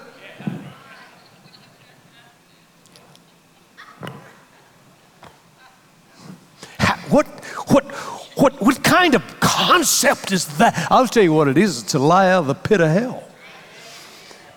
What, 7.10 7.28
what, 7.68 7.86
what, 8.36 8.62
what 8.62 8.84
kind 8.84 9.16
of 9.16 9.40
concept 9.40 10.32
is 10.32 10.58
that? 10.58 10.88
I'll 10.92 11.08
tell 11.08 11.24
you 11.24 11.34
what 11.34 11.48
it 11.48 11.58
is 11.58 11.84
it's 11.84 11.94
a 11.94 12.00
lie 12.00 12.30
out 12.30 12.42
of 12.42 12.48
the 12.48 12.56
pit 12.56 12.82
of 12.82 12.90
hell. 12.90 13.24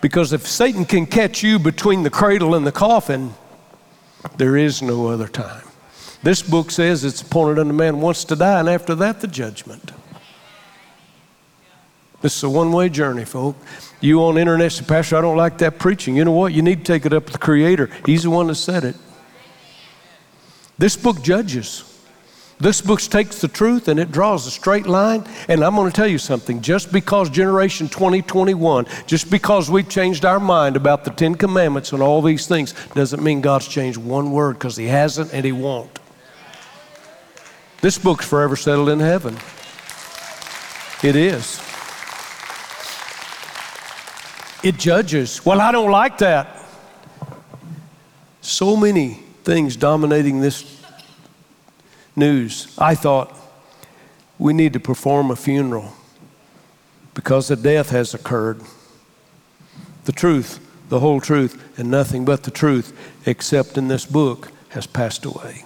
Because 0.01 0.31
if 0.33 0.47
Satan 0.47 0.85
can 0.85 1.05
catch 1.05 1.43
you 1.43 1.59
between 1.59 2.03
the 2.03 2.09
cradle 2.09 2.55
and 2.55 2.65
the 2.65 2.71
coffin, 2.71 3.33
there 4.37 4.55
is 4.55 4.81
no 4.81 5.07
other 5.07 5.27
time. 5.27 5.63
This 6.23 6.41
book 6.41 6.71
says 6.71 7.03
it's 7.03 7.21
appointed 7.21 7.59
unto 7.59 7.73
man 7.73 8.01
once 8.01 8.25
to 8.25 8.35
die, 8.35 8.59
and 8.59 8.69
after 8.69 8.95
that, 8.95 9.21
the 9.21 9.27
judgment. 9.27 9.91
This 12.21 12.35
is 12.35 12.43
a 12.43 12.49
one 12.49 12.71
way 12.73 12.89
journey, 12.89 13.23
folk. 13.23 13.55
You 14.01 14.23
on 14.23 14.35
the 14.35 14.41
internet 14.41 14.73
say, 14.73 14.83
Pastor, 14.83 15.17
I 15.17 15.21
don't 15.21 15.37
like 15.37 15.57
that 15.59 15.79
preaching. 15.79 16.17
You 16.17 16.25
know 16.25 16.33
what? 16.33 16.53
You 16.53 16.61
need 16.61 16.79
to 16.79 16.83
take 16.83 17.05
it 17.05 17.13
up 17.13 17.25
with 17.25 17.33
the 17.33 17.39
Creator. 17.39 17.89
He's 18.05 18.23
the 18.23 18.29
one 18.29 18.47
that 18.47 18.55
said 18.55 18.83
it. 18.83 18.95
This 20.77 20.97
book 20.97 21.21
judges. 21.21 21.88
This 22.61 22.81
book 22.81 22.99
takes 22.99 23.39
the 23.39 23.47
truth 23.47 23.87
and 23.87 23.97
it 24.01 24.11
draws 24.11 24.45
a 24.45 24.51
straight 24.51 24.85
line. 24.85 25.23
And 25.47 25.63
I'm 25.63 25.75
going 25.75 25.89
to 25.89 25.95
tell 25.95 26.07
you 26.07 26.17
something 26.17 26.61
just 26.61 26.91
because 26.91 27.29
generation 27.29 27.87
2021, 27.87 28.85
just 29.07 29.31
because 29.31 29.71
we've 29.71 29.87
changed 29.87 30.25
our 30.25 30.41
mind 30.41 30.75
about 30.75 31.05
the 31.05 31.11
Ten 31.11 31.35
Commandments 31.35 31.93
and 31.93 32.03
all 32.03 32.21
these 32.21 32.47
things, 32.47 32.73
doesn't 32.93 33.23
mean 33.23 33.39
God's 33.39 33.67
changed 33.67 33.97
one 33.97 34.31
word 34.31 34.53
because 34.53 34.75
He 34.75 34.87
hasn't 34.87 35.33
and 35.33 35.45
He 35.45 35.53
won't. 35.53 35.99
This 37.79 37.97
book's 37.97 38.27
forever 38.27 38.57
settled 38.57 38.89
in 38.89 38.99
heaven. 38.99 39.37
It 41.01 41.15
is. 41.15 41.61
It 44.61 44.77
judges. 44.77 45.45
Well, 45.45 45.61
I 45.61 45.71
don't 45.71 45.91
like 45.91 46.17
that. 46.17 46.57
So 48.41 48.75
many 48.75 49.13
things 49.45 49.77
dominating 49.77 50.41
this 50.41 50.78
news, 52.15 52.73
I 52.77 52.95
thought 52.95 53.35
we 54.37 54.53
need 54.53 54.73
to 54.73 54.79
perform 54.79 55.31
a 55.31 55.35
funeral 55.35 55.93
because 57.13 57.51
a 57.51 57.55
death 57.55 57.89
has 57.89 58.13
occurred. 58.13 58.61
The 60.05 60.11
truth, 60.11 60.59
the 60.89 60.99
whole 60.99 61.21
truth, 61.21 61.77
and 61.77 61.91
nothing 61.91 62.25
but 62.25 62.43
the 62.43 62.51
truth, 62.51 62.97
except 63.25 63.77
in 63.77 63.87
this 63.87 64.05
book, 64.05 64.51
has 64.69 64.87
passed 64.87 65.25
away. 65.25 65.65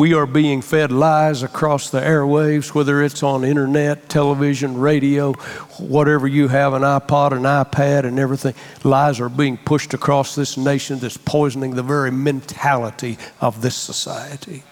We 0.00 0.14
are 0.14 0.24
being 0.24 0.62
fed 0.62 0.92
lies 0.92 1.42
across 1.42 1.90
the 1.90 2.00
airwaves, 2.00 2.74
whether 2.74 3.02
it's 3.02 3.22
on 3.22 3.44
internet, 3.44 4.08
television, 4.08 4.78
radio, 4.78 5.34
whatever 5.76 6.26
you 6.26 6.48
have 6.48 6.72
an 6.72 6.80
iPod, 6.80 7.32
an 7.32 7.42
iPad, 7.42 8.06
and 8.06 8.18
everything. 8.18 8.54
Lies 8.82 9.20
are 9.20 9.28
being 9.28 9.58
pushed 9.58 9.92
across 9.92 10.34
this 10.34 10.56
nation 10.56 11.00
that's 11.00 11.18
poisoning 11.18 11.74
the 11.74 11.82
very 11.82 12.10
mentality 12.10 13.18
of 13.42 13.60
this 13.60 13.76
society. 13.76 14.62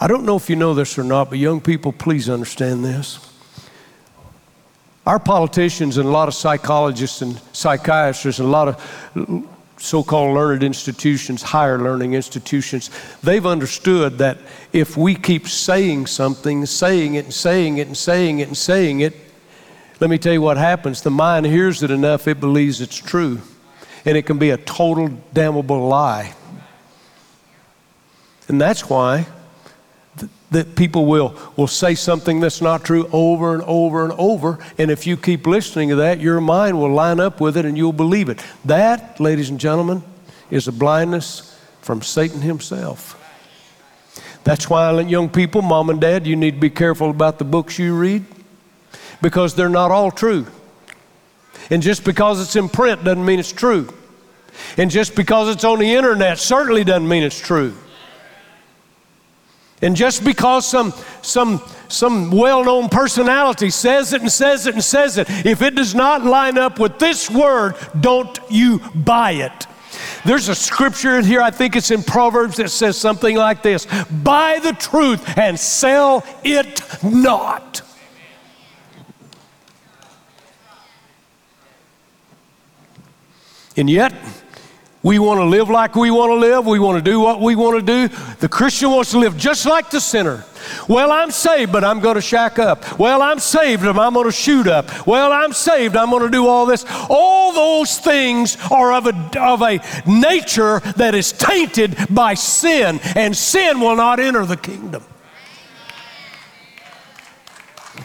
I 0.00 0.06
don't 0.06 0.24
know 0.24 0.36
if 0.36 0.48
you 0.48 0.56
know 0.56 0.72
this 0.72 0.98
or 0.98 1.04
not, 1.04 1.28
but 1.28 1.38
young 1.38 1.60
people, 1.60 1.92
please 1.92 2.30
understand 2.30 2.82
this. 2.82 3.18
Our 5.04 5.18
politicians 5.18 5.98
and 5.98 6.08
a 6.08 6.10
lot 6.10 6.28
of 6.28 6.34
psychologists 6.34 7.20
and 7.20 7.38
psychiatrists 7.52 8.38
and 8.40 8.48
a 8.48 8.50
lot 8.50 8.68
of 8.68 9.46
so 9.82 10.04
called 10.04 10.32
learned 10.32 10.62
institutions, 10.62 11.42
higher 11.42 11.76
learning 11.76 12.14
institutions, 12.14 12.88
they've 13.24 13.44
understood 13.44 14.18
that 14.18 14.38
if 14.72 14.96
we 14.96 15.12
keep 15.12 15.48
saying 15.48 16.06
something, 16.06 16.64
saying 16.66 17.16
it 17.16 17.24
and 17.24 17.34
saying 17.34 17.78
it 17.78 17.88
and 17.88 17.96
saying 17.96 18.38
it 18.38 18.46
and 18.46 18.56
saying 18.56 19.00
it, 19.00 19.12
let 19.98 20.08
me 20.08 20.18
tell 20.18 20.32
you 20.32 20.40
what 20.40 20.56
happens. 20.56 21.02
The 21.02 21.10
mind 21.10 21.46
hears 21.46 21.82
it 21.82 21.90
enough, 21.90 22.28
it 22.28 22.38
believes 22.38 22.80
it's 22.80 22.96
true. 22.96 23.40
And 24.04 24.16
it 24.16 24.22
can 24.22 24.38
be 24.38 24.50
a 24.50 24.56
total 24.56 25.08
damnable 25.32 25.88
lie. 25.88 26.32
And 28.46 28.60
that's 28.60 28.88
why 28.88 29.26
that 30.52 30.76
people 30.76 31.06
will, 31.06 31.36
will 31.56 31.66
say 31.66 31.94
something 31.94 32.40
that's 32.40 32.60
not 32.60 32.84
true 32.84 33.08
over 33.12 33.54
and 33.54 33.62
over 33.64 34.04
and 34.04 34.12
over. 34.14 34.58
And 34.78 34.90
if 34.90 35.06
you 35.06 35.16
keep 35.16 35.46
listening 35.46 35.88
to 35.88 35.96
that, 35.96 36.20
your 36.20 36.40
mind 36.40 36.78
will 36.78 36.92
line 36.92 37.20
up 37.20 37.40
with 37.40 37.56
it 37.56 37.64
and 37.64 37.76
you'll 37.76 37.92
believe 37.92 38.28
it. 38.28 38.44
That, 38.64 39.18
ladies 39.20 39.50
and 39.50 39.58
gentlemen, 39.58 40.02
is 40.50 40.68
a 40.68 40.72
blindness 40.72 41.58
from 41.80 42.02
Satan 42.02 42.40
himself. 42.40 43.18
That's 44.44 44.68
why, 44.68 44.98
young 45.00 45.28
people, 45.28 45.62
mom 45.62 45.90
and 45.90 46.00
dad, 46.00 46.26
you 46.26 46.36
need 46.36 46.54
to 46.54 46.60
be 46.60 46.70
careful 46.70 47.10
about 47.10 47.38
the 47.38 47.44
books 47.44 47.78
you 47.78 47.96
read 47.96 48.24
because 49.20 49.54
they're 49.54 49.68
not 49.68 49.90
all 49.90 50.10
true. 50.10 50.46
And 51.70 51.82
just 51.82 52.04
because 52.04 52.40
it's 52.42 52.56
in 52.56 52.68
print 52.68 53.04
doesn't 53.04 53.24
mean 53.24 53.38
it's 53.38 53.52
true. 53.52 53.88
And 54.76 54.90
just 54.90 55.14
because 55.14 55.48
it's 55.48 55.64
on 55.64 55.78
the 55.78 55.94
internet 55.94 56.38
certainly 56.38 56.84
doesn't 56.84 57.08
mean 57.08 57.22
it's 57.22 57.40
true. 57.40 57.74
And 59.82 59.96
just 59.96 60.24
because 60.24 60.64
some, 60.64 60.94
some, 61.22 61.60
some 61.88 62.30
well 62.30 62.64
known 62.64 62.88
personality 62.88 63.68
says 63.68 64.12
it 64.12 64.22
and 64.22 64.30
says 64.30 64.66
it 64.66 64.74
and 64.74 64.82
says 64.82 65.18
it, 65.18 65.28
if 65.44 65.60
it 65.60 65.74
does 65.74 65.94
not 65.94 66.24
line 66.24 66.56
up 66.56 66.78
with 66.78 67.00
this 67.00 67.28
word, 67.28 67.74
don't 68.00 68.38
you 68.48 68.78
buy 68.94 69.32
it. 69.32 69.66
There's 70.24 70.48
a 70.48 70.54
scripture 70.54 71.18
in 71.18 71.24
here, 71.24 71.42
I 71.42 71.50
think 71.50 71.74
it's 71.74 71.90
in 71.90 72.04
Proverbs, 72.04 72.56
that 72.56 72.70
says 72.70 72.96
something 72.96 73.36
like 73.36 73.62
this 73.62 73.86
Buy 74.10 74.60
the 74.60 74.72
truth 74.72 75.36
and 75.36 75.58
sell 75.58 76.24
it 76.44 76.80
not. 77.02 77.82
And 83.76 83.88
yet, 83.90 84.12
We 85.02 85.18
want 85.18 85.40
to 85.40 85.44
live 85.44 85.68
like 85.68 85.96
we 85.96 86.12
want 86.12 86.30
to 86.30 86.36
live. 86.36 86.64
We 86.64 86.78
want 86.78 87.04
to 87.04 87.10
do 87.10 87.18
what 87.18 87.40
we 87.40 87.56
want 87.56 87.84
to 87.84 88.08
do. 88.08 88.14
The 88.36 88.48
Christian 88.48 88.90
wants 88.90 89.10
to 89.10 89.18
live 89.18 89.36
just 89.36 89.66
like 89.66 89.90
the 89.90 90.00
sinner. 90.00 90.44
Well, 90.88 91.10
I'm 91.10 91.32
saved, 91.32 91.72
but 91.72 91.82
I'm 91.82 91.98
going 91.98 92.14
to 92.14 92.20
shack 92.20 92.60
up. 92.60 93.00
Well, 93.00 93.20
I'm 93.20 93.40
saved, 93.40 93.82
but 93.82 93.98
I'm 93.98 94.14
going 94.14 94.26
to 94.26 94.32
shoot 94.32 94.68
up. 94.68 95.04
Well, 95.04 95.32
I'm 95.32 95.52
saved, 95.52 95.96
I'm 95.96 96.10
going 96.10 96.22
to 96.22 96.30
do 96.30 96.46
all 96.46 96.66
this. 96.66 96.84
All 97.10 97.52
those 97.52 97.98
things 97.98 98.56
are 98.70 98.92
of 98.92 99.06
a, 99.06 99.40
of 99.40 99.62
a 99.62 99.80
nature 100.06 100.78
that 100.96 101.16
is 101.16 101.32
tainted 101.32 101.96
by 102.08 102.34
sin, 102.34 103.00
and 103.16 103.36
sin 103.36 103.80
will 103.80 103.96
not 103.96 104.20
enter 104.20 104.46
the 104.46 104.56
kingdom. 104.56 105.02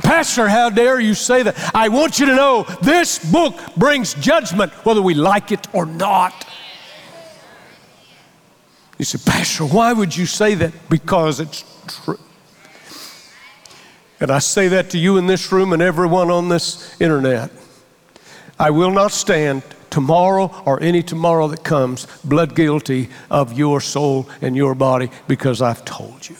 Pastor, 0.01 0.47
how 0.47 0.69
dare 0.69 0.99
you 0.99 1.13
say 1.13 1.43
that? 1.43 1.75
I 1.75 1.89
want 1.89 2.19
you 2.19 2.25
to 2.27 2.35
know 2.35 2.63
this 2.81 3.19
book 3.31 3.59
brings 3.75 4.13
judgment 4.15 4.71
whether 4.85 5.01
we 5.01 5.13
like 5.13 5.51
it 5.51 5.67
or 5.73 5.85
not. 5.85 6.46
You 8.97 9.05
say, 9.05 9.19
Pastor, 9.23 9.65
why 9.65 9.93
would 9.93 10.15
you 10.15 10.25
say 10.25 10.55
that? 10.55 10.89
Because 10.89 11.39
it's 11.39 11.63
true. 12.03 12.19
And 14.19 14.31
I 14.31 14.39
say 14.39 14.67
that 14.69 14.89
to 14.91 14.97
you 14.97 15.17
in 15.17 15.27
this 15.27 15.51
room 15.51 15.73
and 15.73 15.81
everyone 15.81 16.31
on 16.31 16.49
this 16.49 16.99
internet. 16.99 17.51
I 18.59 18.71
will 18.71 18.91
not 18.91 19.11
stand 19.11 19.61
tomorrow 19.91 20.51
or 20.65 20.81
any 20.81 21.03
tomorrow 21.03 21.47
that 21.49 21.63
comes 21.63 22.07
blood 22.23 22.55
guilty 22.55 23.09
of 23.29 23.53
your 23.53 23.79
soul 23.79 24.27
and 24.41 24.55
your 24.55 24.73
body 24.73 25.11
because 25.27 25.61
I've 25.61 25.85
told 25.85 26.27
you. 26.27 26.35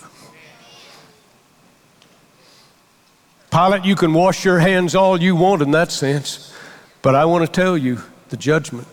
Pilate, 3.52 3.86
you 3.86 3.96
can 3.96 4.14
wash 4.14 4.44
your 4.44 4.60
hands 4.60 4.96
all 4.96 5.22
you 5.22 5.36
want 5.36 5.62
in 5.62 5.72
that 5.72 5.92
sense, 5.92 6.54
but 7.02 7.16
I 7.16 7.26
want 7.26 7.46
to 7.46 7.52
tell 7.52 7.78
you 7.78 8.02
the 8.30 8.38
judgment. 8.38 8.88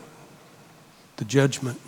The 1.17 1.25
judgment. 1.25 1.79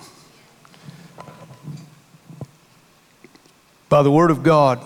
By 3.90 4.02
the 4.02 4.12
Word 4.12 4.32
of 4.32 4.44
God, 4.44 4.84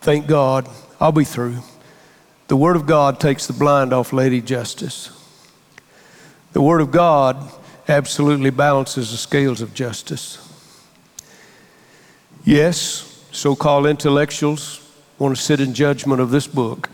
thank 0.00 0.26
God, 0.26 0.68
I'll 1.00 1.12
be 1.12 1.24
through. 1.24 1.58
The 2.48 2.56
Word 2.56 2.76
of 2.76 2.86
God 2.86 3.20
takes 3.20 3.46
the 3.46 3.52
blind 3.52 3.92
off 3.92 4.12
Lady 4.12 4.40
Justice. 4.40 5.10
The 6.52 6.62
Word 6.62 6.80
of 6.80 6.90
God 6.90 7.50
absolutely 7.88 8.50
balances 8.50 9.10
the 9.10 9.16
scales 9.16 9.60
of 9.60 9.74
justice. 9.74 10.38
Yes, 12.44 13.24
so 13.32 13.54
called 13.54 13.86
intellectuals 13.86 14.80
want 15.18 15.36
to 15.36 15.42
sit 15.42 15.60
in 15.60 15.74
judgment 15.74 16.20
of 16.20 16.30
this 16.30 16.46
book. 16.46 16.90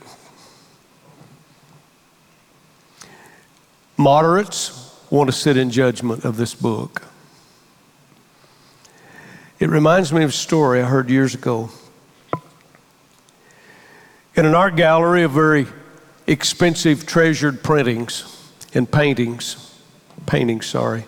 Moderates 3.96 4.96
want 5.10 5.28
to 5.28 5.32
sit 5.32 5.56
in 5.56 5.70
judgment 5.70 6.24
of 6.24 6.36
this 6.36 6.54
book. 6.54 7.02
It 9.58 9.70
reminds 9.70 10.12
me 10.12 10.22
of 10.22 10.30
a 10.30 10.32
story 10.32 10.80
I 10.80 10.84
heard 10.84 11.10
years 11.10 11.34
ago. 11.34 11.70
In 14.36 14.46
an 14.46 14.54
art 14.54 14.76
gallery 14.76 15.24
of 15.24 15.32
very 15.32 15.66
expensive, 16.28 17.06
treasured 17.06 17.64
printings 17.64 18.52
and 18.72 18.88
paintings, 18.88 19.74
paintings, 20.26 20.66
sorry, 20.66 21.06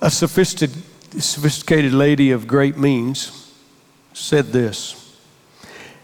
a 0.00 0.12
sophisticated, 0.12 0.80
sophisticated 1.18 1.92
lady 1.92 2.30
of 2.30 2.46
great 2.46 2.76
means 2.76 3.52
said 4.12 4.52
this. 4.52 5.18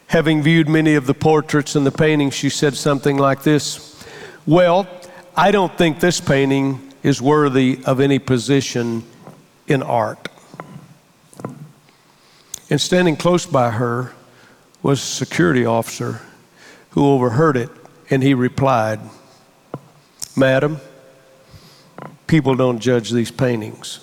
Having 0.09 0.43
viewed 0.43 0.69
many 0.69 0.97
of 0.97 1.07
the 1.07 1.15
portraits 1.15 1.77
and 1.77 1.87
the 1.87 1.93
paintings, 1.93 2.35
she 2.35 2.51
said 2.51 2.77
something 2.77 3.17
like 3.17 3.45
this 3.45 4.05
Well, 4.47 4.89
I 5.37 5.53
don't 5.53 5.79
think 5.79 6.01
this 6.01 6.21
painting 6.21 6.93
is 7.05 7.23
worthy 7.23 7.79
of 7.85 8.01
any 8.01 8.19
position 8.19 9.05
in 9.69 9.85
art. 9.85 10.29
And 12.71 12.81
standing 12.81 13.17
close 13.17 13.47
by 13.47 13.71
her 13.71 14.13
was 14.83 15.01
a 15.01 15.07
security 15.07 15.65
officer 15.65 16.21
who 16.91 17.07
overheard 17.07 17.57
it, 17.57 17.71
and 18.11 18.23
he 18.23 18.35
replied, 18.35 19.01
Madam, 20.37 20.81
people 22.27 22.55
don't 22.55 22.79
judge 22.79 23.11
these 23.11 23.31
paintings. 23.31 24.01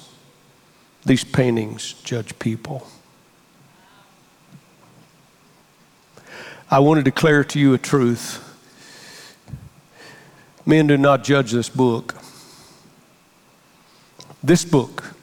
These 1.06 1.24
paintings 1.24 1.94
judge 2.04 2.38
people. 2.40 2.88
I 6.70 6.80
want 6.80 6.98
to 6.98 7.04
declare 7.04 7.44
to 7.44 7.60
you 7.60 7.76
a 7.76 7.78
truth. 7.78 8.42
Men 10.66 10.88
do 10.88 10.98
not 10.98 11.24
judge 11.24 11.52
this 11.52 11.70
book. 11.70 12.16
This 14.44 14.66
book 14.66 15.15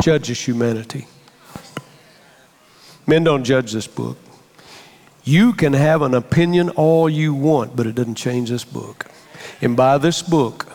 judges 0.00 0.40
humanity. 0.40 1.06
Men 3.06 3.24
don't 3.24 3.44
judge 3.44 3.72
this 3.72 3.86
book. 3.86 4.18
You 5.24 5.52
can 5.52 5.72
have 5.72 6.02
an 6.02 6.14
opinion 6.14 6.70
all 6.70 7.08
you 7.08 7.34
want, 7.34 7.76
but 7.76 7.86
it 7.86 7.94
doesn't 7.94 8.16
change 8.16 8.50
this 8.50 8.64
book. 8.64 9.06
And 9.60 9.76
by 9.76 9.98
this 9.98 10.22
book, 10.22 10.66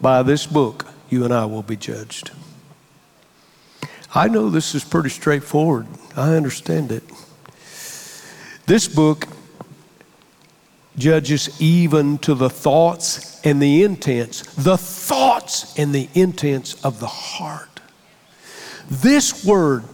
by 0.00 0.22
this 0.22 0.46
book, 0.46 0.86
you 1.08 1.24
and 1.24 1.34
I 1.34 1.44
will 1.46 1.62
be 1.62 1.76
judged. 1.76 2.30
I 4.14 4.28
know 4.28 4.48
this 4.48 4.74
is 4.74 4.84
pretty 4.84 5.10
straightforward. 5.10 5.86
I 6.16 6.34
understand 6.34 6.92
it. 6.92 7.02
This 8.66 8.88
book 8.88 9.26
judges 10.96 11.60
even 11.60 12.18
to 12.18 12.34
the 12.34 12.48
thoughts 12.48 13.40
and 13.44 13.60
the 13.60 13.82
intents, 13.82 14.42
the 14.54 14.78
thoughts 14.78 15.78
and 15.78 15.94
the 15.94 16.08
intents 16.14 16.82
of 16.84 17.00
the 17.00 17.06
heart. 17.06 17.75
This 18.90 19.44
word, 19.44 19.84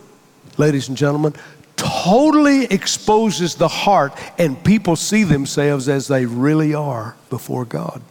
ladies 0.58 0.88
and 0.88 0.96
gentlemen, 0.96 1.34
totally 1.76 2.64
exposes 2.66 3.54
the 3.54 3.68
heart, 3.68 4.12
and 4.38 4.62
people 4.62 4.96
see 4.96 5.24
themselves 5.24 5.88
as 5.88 6.08
they 6.08 6.26
really 6.26 6.74
are 6.74 7.16
before 7.30 7.64
God. 7.64 8.02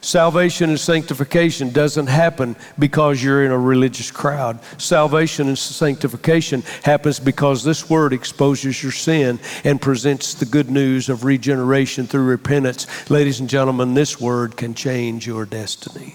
Salvation 0.00 0.70
and 0.70 0.78
sanctification 0.78 1.72
doesn't 1.72 2.06
happen 2.06 2.54
because 2.78 3.20
you're 3.20 3.44
in 3.44 3.50
a 3.50 3.58
religious 3.58 4.12
crowd. 4.12 4.60
Salvation 4.80 5.48
and 5.48 5.58
sanctification 5.58 6.62
happens 6.84 7.18
because 7.18 7.64
this 7.64 7.90
word 7.90 8.12
exposes 8.12 8.80
your 8.80 8.92
sin 8.92 9.40
and 9.64 9.82
presents 9.82 10.34
the 10.34 10.44
good 10.44 10.70
news 10.70 11.08
of 11.08 11.24
regeneration 11.24 12.06
through 12.06 12.24
repentance. 12.24 12.86
Ladies 13.10 13.40
and 13.40 13.50
gentlemen, 13.50 13.94
this 13.94 14.20
word 14.20 14.56
can 14.56 14.74
change 14.74 15.26
your 15.26 15.44
destiny. 15.44 16.14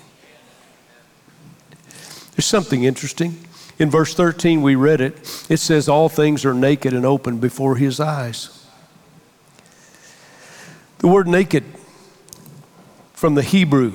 There's 2.36 2.46
something 2.46 2.84
interesting. 2.84 3.38
In 3.80 3.90
verse 3.90 4.14
13, 4.14 4.62
we 4.62 4.76
read 4.76 5.02
it. 5.02 5.18
It 5.50 5.58
says, 5.58 5.90
All 5.90 6.10
things 6.10 6.46
are 6.46 6.54
naked 6.54 6.94
and 6.94 7.06
open 7.06 7.40
before 7.40 7.76
his 7.76 8.00
eyes. 8.00 8.66
The 11.00 11.08
word 11.08 11.28
naked 11.28 11.64
from 13.14 13.36
the 13.36 13.42
Hebrew 13.42 13.94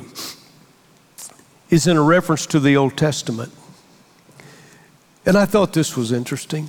is 1.70 1.86
in 1.86 1.96
a 1.96 2.02
reference 2.02 2.46
to 2.46 2.60
the 2.60 2.76
Old 2.76 2.96
Testament. 2.96 3.52
And 5.24 5.36
I 5.36 5.44
thought 5.44 5.72
this 5.72 5.96
was 5.96 6.12
interesting. 6.12 6.68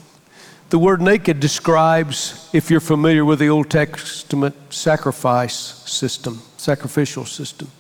The 0.70 0.80
word 0.80 1.02
naked 1.02 1.40
describes, 1.40 2.50
if 2.54 2.70
you're 2.70 2.80
familiar 2.80 3.24
with 3.24 3.40
the 3.40 3.50
Old 3.50 3.70
Testament 3.70 4.56
sacrifice 4.70 5.54
system, 5.90 6.42
sacrificial 6.58 7.26
system, 7.26 7.72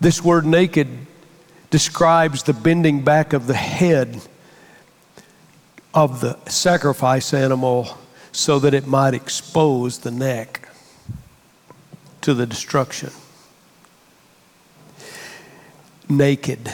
this 0.00 0.22
word 0.22 0.46
naked 0.46 0.88
describes 1.74 2.44
the 2.44 2.52
bending 2.52 3.02
back 3.02 3.32
of 3.32 3.48
the 3.48 3.54
head 3.54 4.20
of 5.92 6.20
the 6.20 6.38
sacrifice 6.48 7.34
animal 7.34 7.98
so 8.30 8.60
that 8.60 8.72
it 8.72 8.86
might 8.86 9.12
expose 9.12 9.98
the 9.98 10.10
neck 10.12 10.68
to 12.20 12.32
the 12.32 12.46
destruction 12.46 13.10
naked 16.08 16.72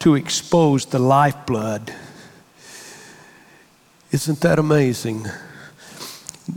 to 0.00 0.16
expose 0.16 0.86
the 0.86 0.98
lifeblood. 0.98 1.94
Isn't 4.10 4.40
that 4.40 4.58
amazing? 4.58 5.28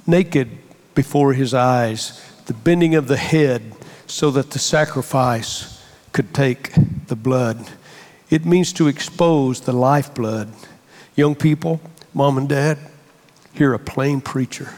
Naked 0.08 0.58
before 0.96 1.34
his 1.34 1.54
eyes, 1.54 2.20
the 2.48 2.56
bending 2.56 2.96
of 2.96 3.08
the 3.08 3.16
head 3.18 3.76
so 4.08 4.32
that 4.32 4.50
the 4.50 4.60
sacrifice 4.60 5.77
could 6.18 6.34
take 6.34 6.72
the 7.06 7.16
blood. 7.16 7.70
It 8.32 8.44
means 8.44 8.74
to 8.74 8.88
expose 8.88 9.62
the 9.62 9.72
lifeblood. 9.72 10.52
Young 11.16 11.36
people, 11.36 11.80
mom 12.12 12.40
and 12.40 12.50
dad, 12.50 12.80
hear 13.54 13.72
a 13.72 13.78
plain 13.78 14.22
preacher. 14.22 14.74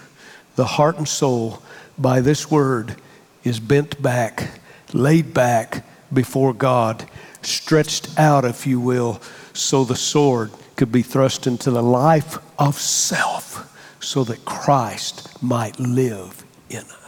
The 0.57 0.65
heart 0.65 0.97
and 0.97 1.07
soul 1.07 1.63
by 1.97 2.19
this 2.19 2.51
word 2.51 2.97
is 3.45 3.61
bent 3.61 4.01
back, 4.01 4.59
laid 4.91 5.33
back, 5.33 5.85
before 6.11 6.53
God, 6.53 7.09
stretched 7.41 8.19
out, 8.19 8.43
if 8.43 8.67
you 8.67 8.81
will, 8.81 9.21
so 9.53 9.85
the 9.85 9.95
sword 9.95 10.51
could 10.75 10.91
be 10.91 11.03
thrust 11.03 11.47
into 11.47 11.71
the 11.71 11.81
life 11.81 12.37
of 12.59 12.75
self 12.75 13.65
so 14.01 14.25
that 14.25 14.43
Christ 14.43 15.41
might 15.41 15.79
live 15.79 16.43
in 16.69 16.79
us. 16.79 16.98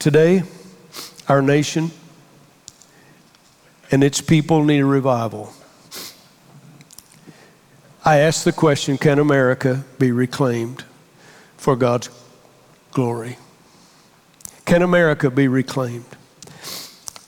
Today, 0.00 0.44
our 1.28 1.42
nation 1.42 1.90
and 3.90 4.02
its 4.02 4.22
people 4.22 4.64
need 4.64 4.78
a 4.78 4.86
revival. 4.86 5.52
I 8.02 8.20
ask 8.20 8.44
the 8.44 8.52
question 8.52 8.96
can 8.96 9.18
America 9.18 9.84
be 9.98 10.10
reclaimed 10.10 10.86
for 11.58 11.76
God's 11.76 12.08
glory? 12.92 13.36
Can 14.64 14.80
America 14.80 15.30
be 15.30 15.48
reclaimed? 15.48 16.16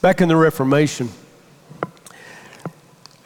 Back 0.01 0.23
in 0.23 0.31
the 0.31 0.37
Reformation, 0.37 1.11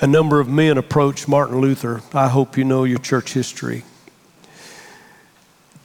a 0.01 0.09
number 0.09 0.41
of 0.41 0.49
men 0.49 0.77
approached 0.77 1.29
Martin 1.29 1.61
Luther. 1.61 2.03
I 2.13 2.27
hope 2.27 2.59
you 2.59 2.65
know 2.65 2.83
your 2.83 2.99
church 2.99 3.35
history. 3.35 3.85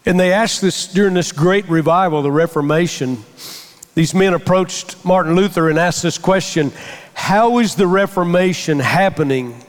And 0.06 0.20
they 0.20 0.34
asked 0.34 0.62
this 0.62 0.88
during 0.88 1.14
this 1.14 1.32
great 1.32 1.70
revival, 1.70 2.22
the 2.22 2.32
Reformation. 2.32 3.24
These 3.94 4.14
men 4.14 4.34
approached 4.34 5.04
Martin 5.06 5.36
Luther 5.36 5.70
and 5.70 5.78
asked 5.78 6.02
this 6.02 6.18
question 6.18 6.72
How 7.14 7.60
is 7.60 7.76
the 7.76 7.88
Reformation 7.88 8.80
happening? 8.80 9.64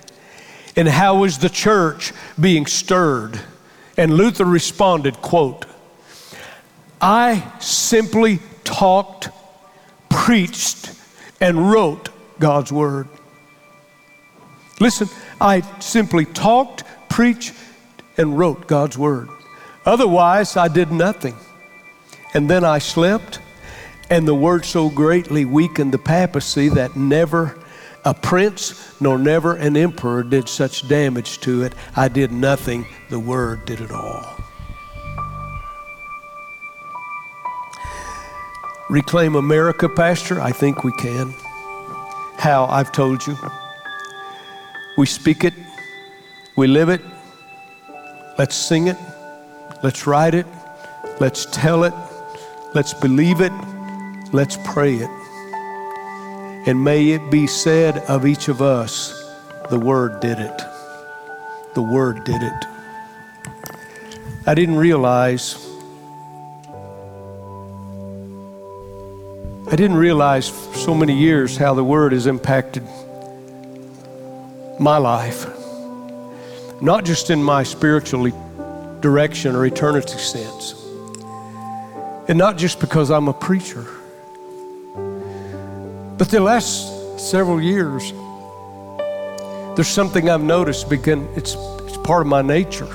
And 0.75 0.89
how 0.89 1.25
is 1.25 1.39
the 1.39 1.51
church 1.51 2.13
being 2.41 2.65
stirred? 2.65 3.39
And 3.99 4.15
Luther 4.15 4.47
responded, 4.47 5.21
quote, 5.21 5.67
I 7.01 7.53
simply 7.61 8.39
talked, 8.65 9.29
preached, 10.09 10.93
and 11.41 11.71
wrote 11.71 12.09
God's 12.39 12.73
word. 12.73 13.09
Listen, 14.81 15.09
I 15.41 15.61
simply 15.81 16.25
talked, 16.25 16.85
preached, 17.11 17.53
and 18.17 18.39
wrote 18.39 18.67
God's 18.67 18.97
word. 18.97 19.29
Otherwise, 19.85 20.57
I 20.57 20.69
did 20.69 20.93
nothing. 20.93 21.37
And 22.35 22.49
then 22.49 22.65
I 22.65 22.79
slept, 22.79 23.41
and 24.09 24.27
the 24.27 24.35
word 24.35 24.65
so 24.65 24.89
greatly 24.89 25.45
weakened 25.45 25.93
the 25.93 25.99
papacy 25.99 26.69
that 26.71 26.97
never 26.97 27.59
a 28.05 28.15
prince 28.15 29.01
nor 29.01 29.17
never 29.19 29.55
an 29.55 29.77
emperor 29.77 30.23
did 30.23 30.49
such 30.49 30.89
damage 30.89 31.39
to 31.41 31.63
it. 31.63 31.73
I 31.95 32.09
did 32.09 32.33
nothing, 32.33 32.87
the 33.11 33.21
word 33.21 33.65
did 33.65 33.81
it 33.81 33.91
all. 33.91 34.37
Reclaim 38.91 39.37
America, 39.37 39.89
Pastor? 39.89 40.41
I 40.41 40.53
think 40.53 40.85
we 40.85 40.93
can. 40.93 41.33
How? 42.37 42.67
I've 42.67 42.93
told 42.93 43.27
you. 43.27 43.37
We 44.99 45.07
speak 45.07 45.45
it, 45.45 45.55
we 46.57 46.67
live 46.67 46.91
it, 46.91 47.01
let's 48.37 48.55
sing 48.55 48.89
it, 48.89 48.97
let's 49.83 50.07
write 50.07 50.35
it, 50.35 50.47
let's 51.21 51.47
tell 51.47 51.85
it, 51.85 51.95
let's 52.75 52.95
believe 52.95 53.41
it, 53.41 53.53
let's 54.33 54.57
pray 54.65 54.95
it. 54.95 55.11
And 56.67 56.85
may 56.85 57.11
it 57.11 57.31
be 57.31 57.47
said 57.49 57.99
of 58.09 58.25
each 58.25 58.49
of 58.49 58.63
us, 58.63 59.13
the 59.71 59.79
Word 59.79 60.21
did 60.21 60.39
it. 60.39 60.63
The 61.75 61.83
Word 61.83 62.23
did 62.25 62.41
it. 62.41 62.65
I 64.47 64.55
didn't 64.55 64.77
realize, 64.77 65.57
I 69.71 69.77
didn't 69.77 69.97
realize 69.97 70.49
for 70.49 70.75
so 70.75 70.95
many 70.95 71.17
years 71.19 71.57
how 71.57 71.75
the 71.75 71.85
Word 71.85 72.13
has 72.13 72.27
impacted 72.27 72.85
my 74.79 74.99
life, 74.99 75.47
not 76.81 77.05
just 77.05 77.31
in 77.31 77.43
my 77.43 77.63
spiritual 77.63 78.31
direction 79.03 79.55
or 79.55 79.67
eternity 79.67 80.17
sense, 80.19 80.75
and 82.29 82.39
not 82.39 82.57
just 82.57 82.81
because 82.81 83.11
I'm 83.11 83.29
a 83.29 83.35
preacher, 83.35 83.85
but 86.17 86.31
the 86.31 86.41
last 86.41 87.21
several 87.21 87.61
years, 87.61 88.13
there's 89.77 89.89
something 89.89 90.31
I've 90.31 90.43
noticed 90.43 90.89
begin, 90.89 91.29
it's, 91.37 91.55
it's 91.87 91.97
part 91.99 92.23
of 92.23 92.29
my 92.29 92.43
nature. 92.43 92.89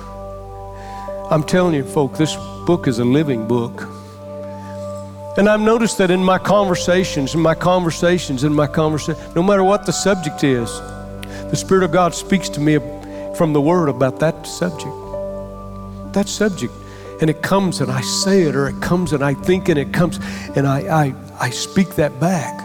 I'm 1.30 1.44
telling 1.44 1.74
you, 1.74 1.84
folk, 1.84 2.18
this 2.18 2.36
book 2.66 2.88
is 2.88 3.00
a 3.00 3.06
living 3.06 3.48
book. 3.48 3.82
And 5.38 5.48
I've 5.50 5.62
noticed 5.62 5.98
that 6.00 6.10
in 6.10 6.24
my 6.24 6.40
conversations, 6.40 7.36
in 7.36 7.42
my 7.42 7.54
conversations, 7.54 8.44
in 8.44 8.54
my 8.54 8.66
conversation, 8.66 9.22
no 9.36 9.44
matter 9.44 9.64
what 9.64 9.86
the 9.86 9.92
subject 9.92 10.44
is, 10.44 10.70
the 11.52 11.56
Spirit 11.56 11.84
of 11.84 11.92
God 11.92 12.16
speaks 12.16 12.50
to 12.50 12.60
me 12.60 12.80
from 13.36 13.54
the 13.54 13.62
Word 13.62 13.90
about 13.90 14.20
that 14.20 14.48
subject. 14.48 15.07
That 16.14 16.28
subject. 16.28 16.74
And 17.22 17.30
it 17.30 17.42
comes 17.42 17.82
and 17.82 17.92
I 17.92 18.02
say 18.02 18.44
it, 18.44 18.56
or 18.56 18.68
it 18.68 18.80
comes 18.82 19.14
and 19.14 19.24
I 19.24 19.34
think 19.34 19.70
and 19.70 19.80
it 19.80 19.92
comes, 19.92 20.20
and 20.56 20.68
I, 20.68 21.06
I, 21.06 21.16
I 21.40 21.50
speak 21.50 21.96
that 21.96 22.20
back. 22.20 22.62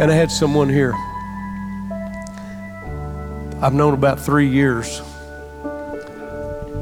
And 0.00 0.10
I 0.10 0.14
had 0.14 0.30
someone 0.30 0.68
here 0.68 0.94
I've 3.62 3.74
known 3.74 3.92
about 3.92 4.18
three 4.18 4.48
years. 4.48 5.02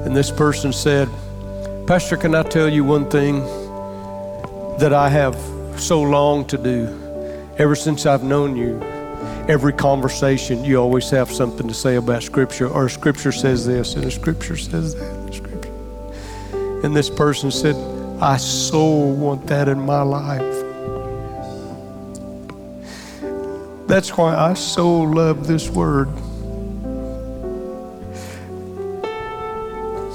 And 0.05 0.15
this 0.17 0.31
person 0.31 0.73
said, 0.73 1.09
Pastor, 1.89 2.17
can 2.17 2.37
I 2.37 2.45
tell 2.45 2.69
you 2.69 2.85
one 2.85 3.11
thing 3.11 3.41
that 4.79 4.93
I 4.93 5.09
have 5.09 5.35
so 5.77 6.01
long 6.01 6.45
to 6.47 6.57
do? 6.57 6.87
Ever 7.59 7.75
since 7.75 8.07
I've 8.07 8.23
known 8.23 8.57
you, 8.57 8.81
every 9.49 9.73
conversation, 9.73 10.63
you 10.63 10.77
always 10.77 11.09
have 11.11 11.31
something 11.33 11.67
to 11.67 11.75
say 11.75 11.97
about 11.97 12.23
Scripture, 12.23 12.69
or 12.69 12.89
Scripture 12.89 13.33
says 13.33 13.67
this, 13.67 13.95
and 13.95 14.05
the 14.05 14.11
Scripture 14.11 14.57
says 14.57 14.95
that. 14.95 15.35
Scripture. 15.35 15.73
And 16.85 16.95
this 16.95 17.09
person 17.09 17.51
said, 17.51 17.75
I 18.21 18.37
so 18.37 18.85
want 18.87 19.47
that 19.47 19.69
in 19.69 19.81
my 19.81 20.03
life. 20.03 20.65
That's 23.89 24.11
why 24.19 24.37
I 24.37 24.53
so 24.53 25.01
love 25.01 25.47
this 25.47 25.71
word. 25.71 26.09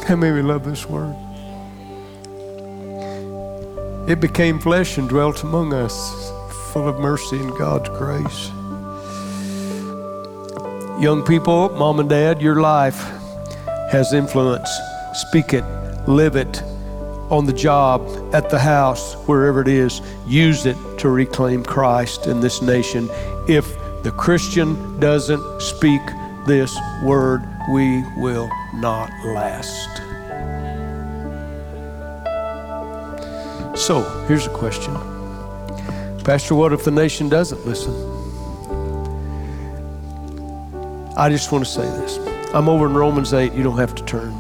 How 0.06 0.16
many 0.16 0.44
love 0.44 0.64
this 0.64 0.86
word? 0.86 1.16
It 4.08 4.20
became 4.20 4.60
flesh 4.60 4.98
and 4.98 5.10
dwelt 5.10 5.42
among 5.44 5.74
us, 5.74 6.32
full 6.72 6.88
of 6.88 7.00
mercy 7.00 7.40
and 7.40 7.52
God's 7.58 7.90
grace. 7.90 8.52
Young 11.00 11.24
people, 11.26 11.70
mom 11.70 12.00
and 12.00 12.08
dad, 12.08 12.42
your 12.42 12.62
life 12.62 13.02
has 13.92 14.14
influence. 14.14 14.70
Speak 15.14 15.54
it, 15.54 15.64
live 16.08 16.36
it 16.36 16.62
on 17.30 17.46
the 17.46 17.54
job, 17.54 18.02
at 18.34 18.50
the 18.50 18.60
house, 18.60 19.16
wherever 19.28 19.62
it 19.62 19.68
is. 19.68 20.02
Use 20.28 20.66
it 20.66 20.78
to 21.00 21.10
reclaim 21.10 21.64
Christ 21.64 22.28
in 22.28 22.42
this 22.42 22.62
nation. 22.62 23.10
If 23.50 23.66
the 24.04 24.12
Christian 24.12 25.00
doesn't 25.00 25.62
speak 25.62 26.02
this 26.46 26.78
word, 27.04 27.42
we 27.72 28.04
will 28.18 28.50
not 28.76 29.10
last. 29.26 29.90
So, 33.76 34.02
here's 34.28 34.46
a 34.46 34.52
question 34.52 34.94
Pastor, 36.24 36.54
what 36.54 36.72
if 36.72 36.86
the 36.86 36.92
nation 36.92 37.30
doesn't 37.30 37.66
listen? 37.66 38.13
I 41.16 41.30
just 41.30 41.52
want 41.52 41.64
to 41.64 41.70
say 41.70 41.84
this. 41.84 42.18
I'm 42.56 42.68
over 42.68 42.88
in 42.88 42.94
Romans 42.96 43.34
8. 43.34 43.54
You 43.54 43.62
don't 43.62 43.78
have 43.78 43.94
to 43.96 44.04
turn. 44.06 44.34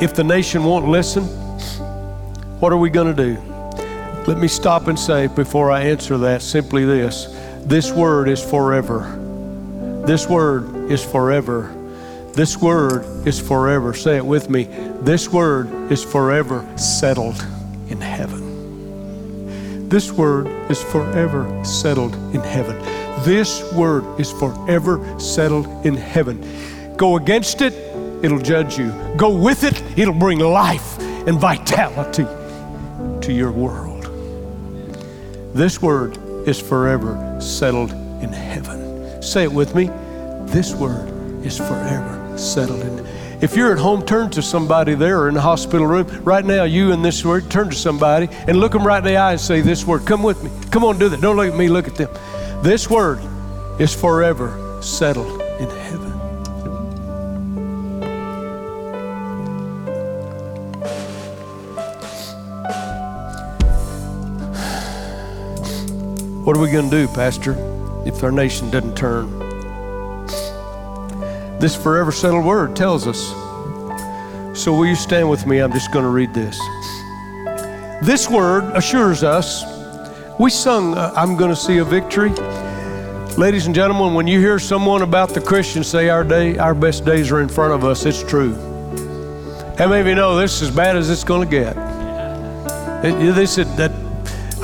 If 0.00 0.14
the 0.14 0.22
nation 0.22 0.62
won't 0.62 0.86
listen, 0.86 1.24
what 2.60 2.72
are 2.72 2.76
we 2.76 2.88
going 2.88 3.14
to 3.14 3.24
do? 3.34 3.40
Let 4.28 4.38
me 4.38 4.46
stop 4.46 4.86
and 4.86 4.98
say 4.98 5.26
before 5.26 5.72
I 5.72 5.82
answer 5.82 6.18
that 6.18 6.42
simply 6.42 6.84
this 6.84 7.34
this 7.64 7.90
word 7.90 8.28
is 8.28 8.42
forever. 8.42 9.16
This 10.06 10.28
word 10.28 10.90
is 10.90 11.04
forever. 11.04 11.74
This 12.32 12.56
word 12.56 13.26
is 13.26 13.40
forever. 13.40 13.94
Say 13.94 14.16
it 14.16 14.24
with 14.24 14.48
me. 14.48 14.64
This 15.00 15.28
word 15.28 15.90
is 15.90 16.04
forever 16.04 16.64
settled 16.78 17.44
in 17.88 18.00
heaven. 18.00 19.88
This 19.88 20.12
word 20.12 20.46
is 20.70 20.82
forever 20.82 21.64
settled 21.64 22.14
in 22.34 22.40
heaven. 22.40 22.97
This 23.24 23.72
word 23.72 24.20
is 24.20 24.32
forever 24.32 25.18
settled 25.18 25.66
in 25.86 25.94
heaven. 25.94 26.96
Go 26.96 27.16
against 27.16 27.62
it, 27.62 27.72
it'll 28.22 28.38
judge 28.38 28.78
you. 28.78 28.92
Go 29.16 29.36
with 29.36 29.64
it, 29.64 29.82
it'll 29.98 30.14
bring 30.14 30.38
life 30.38 30.98
and 30.98 31.38
vitality 31.38 32.24
to 33.20 33.32
your 33.32 33.52
world. 33.52 34.04
This 35.54 35.80
word 35.82 36.18
is 36.48 36.60
forever 36.60 37.40
settled 37.40 37.92
in 37.92 38.32
heaven. 38.32 39.22
Say 39.22 39.44
it 39.44 39.52
with 39.52 39.74
me. 39.74 39.90
This 40.46 40.74
word 40.74 41.08
is 41.44 41.56
forever 41.56 42.36
settled 42.36 42.80
in 42.80 42.98
if 43.40 43.56
you're 43.56 43.70
at 43.70 43.78
home, 43.78 44.04
turn 44.04 44.30
to 44.30 44.42
somebody 44.42 44.94
there 44.94 45.28
in 45.28 45.34
the 45.34 45.40
hospital 45.40 45.86
room. 45.86 46.08
Right 46.24 46.44
now, 46.44 46.64
you 46.64 46.90
in 46.90 47.02
this 47.02 47.24
word, 47.24 47.48
turn 47.48 47.70
to 47.70 47.76
somebody 47.76 48.28
and 48.48 48.58
look 48.58 48.72
them 48.72 48.84
right 48.84 48.98
in 48.98 49.04
the 49.04 49.16
eye 49.16 49.32
and 49.32 49.40
say 49.40 49.60
this 49.60 49.86
word. 49.86 50.04
Come 50.06 50.24
with 50.24 50.42
me. 50.42 50.50
Come 50.72 50.84
on, 50.84 50.98
do 50.98 51.08
that. 51.08 51.20
Don't 51.20 51.36
look 51.36 51.52
at 51.52 51.56
me, 51.56 51.68
look 51.68 51.86
at 51.86 51.94
them. 51.94 52.10
This 52.62 52.90
word 52.90 53.20
is 53.78 53.94
forever 53.94 54.78
settled 54.82 55.40
in 55.60 55.70
heaven. 55.70 56.10
What 66.44 66.56
are 66.56 66.60
we 66.60 66.72
going 66.72 66.90
to 66.90 67.06
do, 67.06 67.06
Pastor, 67.14 67.54
if 68.04 68.24
our 68.24 68.32
nation 68.32 68.70
doesn't 68.70 68.96
turn? 68.96 69.38
This 71.60 71.76
forever 71.76 72.10
settled 72.10 72.44
word 72.44 72.74
tells 72.74 73.06
us. 73.06 73.18
So, 74.58 74.72
will 74.72 74.86
you 74.86 74.96
stand 74.96 75.30
with 75.30 75.46
me? 75.46 75.58
I'm 75.58 75.72
just 75.72 75.92
going 75.92 76.04
to 76.04 76.10
read 76.10 76.34
this. 76.34 76.58
This 78.02 78.28
word 78.28 78.64
assures 78.74 79.22
us. 79.22 79.62
We 80.40 80.50
sung, 80.50 80.96
uh, 80.96 81.12
I'm 81.16 81.36
going 81.36 81.50
to 81.50 81.56
see 81.56 81.78
a 81.78 81.84
victory. 81.84 82.30
Ladies 83.38 83.66
and 83.66 83.74
gentlemen, 83.74 84.14
when 84.14 84.26
you 84.26 84.40
hear 84.40 84.58
someone 84.58 85.02
about 85.02 85.28
the 85.28 85.40
Christians 85.40 85.86
say 85.86 86.08
our 86.08 86.24
day, 86.24 86.58
our 86.58 86.74
best 86.74 87.04
days 87.04 87.30
are 87.30 87.40
in 87.40 87.48
front 87.48 87.72
of 87.72 87.84
us, 87.84 88.04
it's 88.04 88.20
true. 88.20 88.52
How 89.78 89.86
many 89.86 90.00
of 90.00 90.08
you 90.08 90.16
know 90.16 90.34
this 90.34 90.56
is 90.56 90.70
as 90.70 90.74
bad 90.74 90.96
as 90.96 91.08
it's 91.08 91.22
going 91.22 91.48
to 91.48 91.48
get? 91.48 91.76
It, 93.04 93.32
they 93.36 93.46
said 93.46 93.68
that 93.76 93.92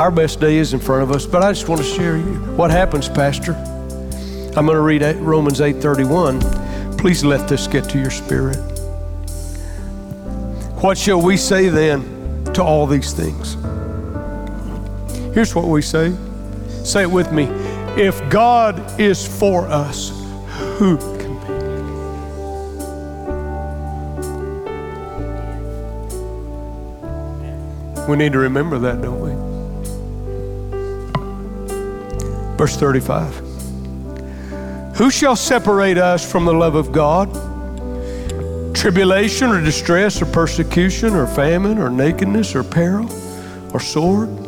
our 0.00 0.10
best 0.10 0.40
day 0.40 0.56
is 0.56 0.74
in 0.74 0.80
front 0.80 1.04
of 1.04 1.12
us, 1.12 1.24
but 1.24 1.40
I 1.40 1.52
just 1.52 1.68
want 1.68 1.82
to 1.82 1.86
share 1.86 2.16
you 2.16 2.34
what 2.56 2.72
happens, 2.72 3.08
Pastor. 3.08 3.52
I'm 4.56 4.66
going 4.66 4.74
to 4.74 4.80
read 4.80 5.02
Romans 5.18 5.60
8:31. 5.60 6.98
Please 6.98 7.24
let 7.24 7.48
this 7.48 7.68
get 7.68 7.88
to 7.90 8.00
your 8.00 8.10
spirit. 8.10 8.56
What 10.82 10.98
shall 10.98 11.22
we 11.22 11.36
say 11.36 11.68
then 11.68 12.42
to 12.54 12.64
all 12.64 12.88
these 12.88 13.12
things? 13.12 13.54
Here's 15.32 15.54
what 15.54 15.66
we 15.66 15.80
say. 15.80 16.12
Say 16.82 17.02
it 17.02 17.10
with 17.12 17.30
me. 17.30 17.63
If 17.96 18.28
God 18.28 19.00
is 19.00 19.24
for 19.24 19.68
us, 19.68 20.10
who 20.78 20.96
can 20.96 21.38
be? 21.38 21.44
We 28.10 28.16
need 28.16 28.32
to 28.32 28.40
remember 28.40 28.80
that, 28.80 29.00
don't 29.00 29.20
we? 29.20 29.30
Verse 32.56 32.76
35. 32.76 33.32
Who 34.96 35.08
shall 35.10 35.36
separate 35.36 35.96
us 35.96 36.28
from 36.28 36.46
the 36.46 36.52
love 36.52 36.74
of 36.74 36.90
God? 36.90 37.32
Tribulation 38.74 39.50
or 39.50 39.60
distress 39.60 40.20
or 40.20 40.26
persecution 40.26 41.14
or 41.14 41.28
famine 41.28 41.78
or 41.78 41.90
nakedness 41.90 42.56
or 42.56 42.64
peril 42.64 43.08
or 43.72 43.78
sword? 43.78 44.43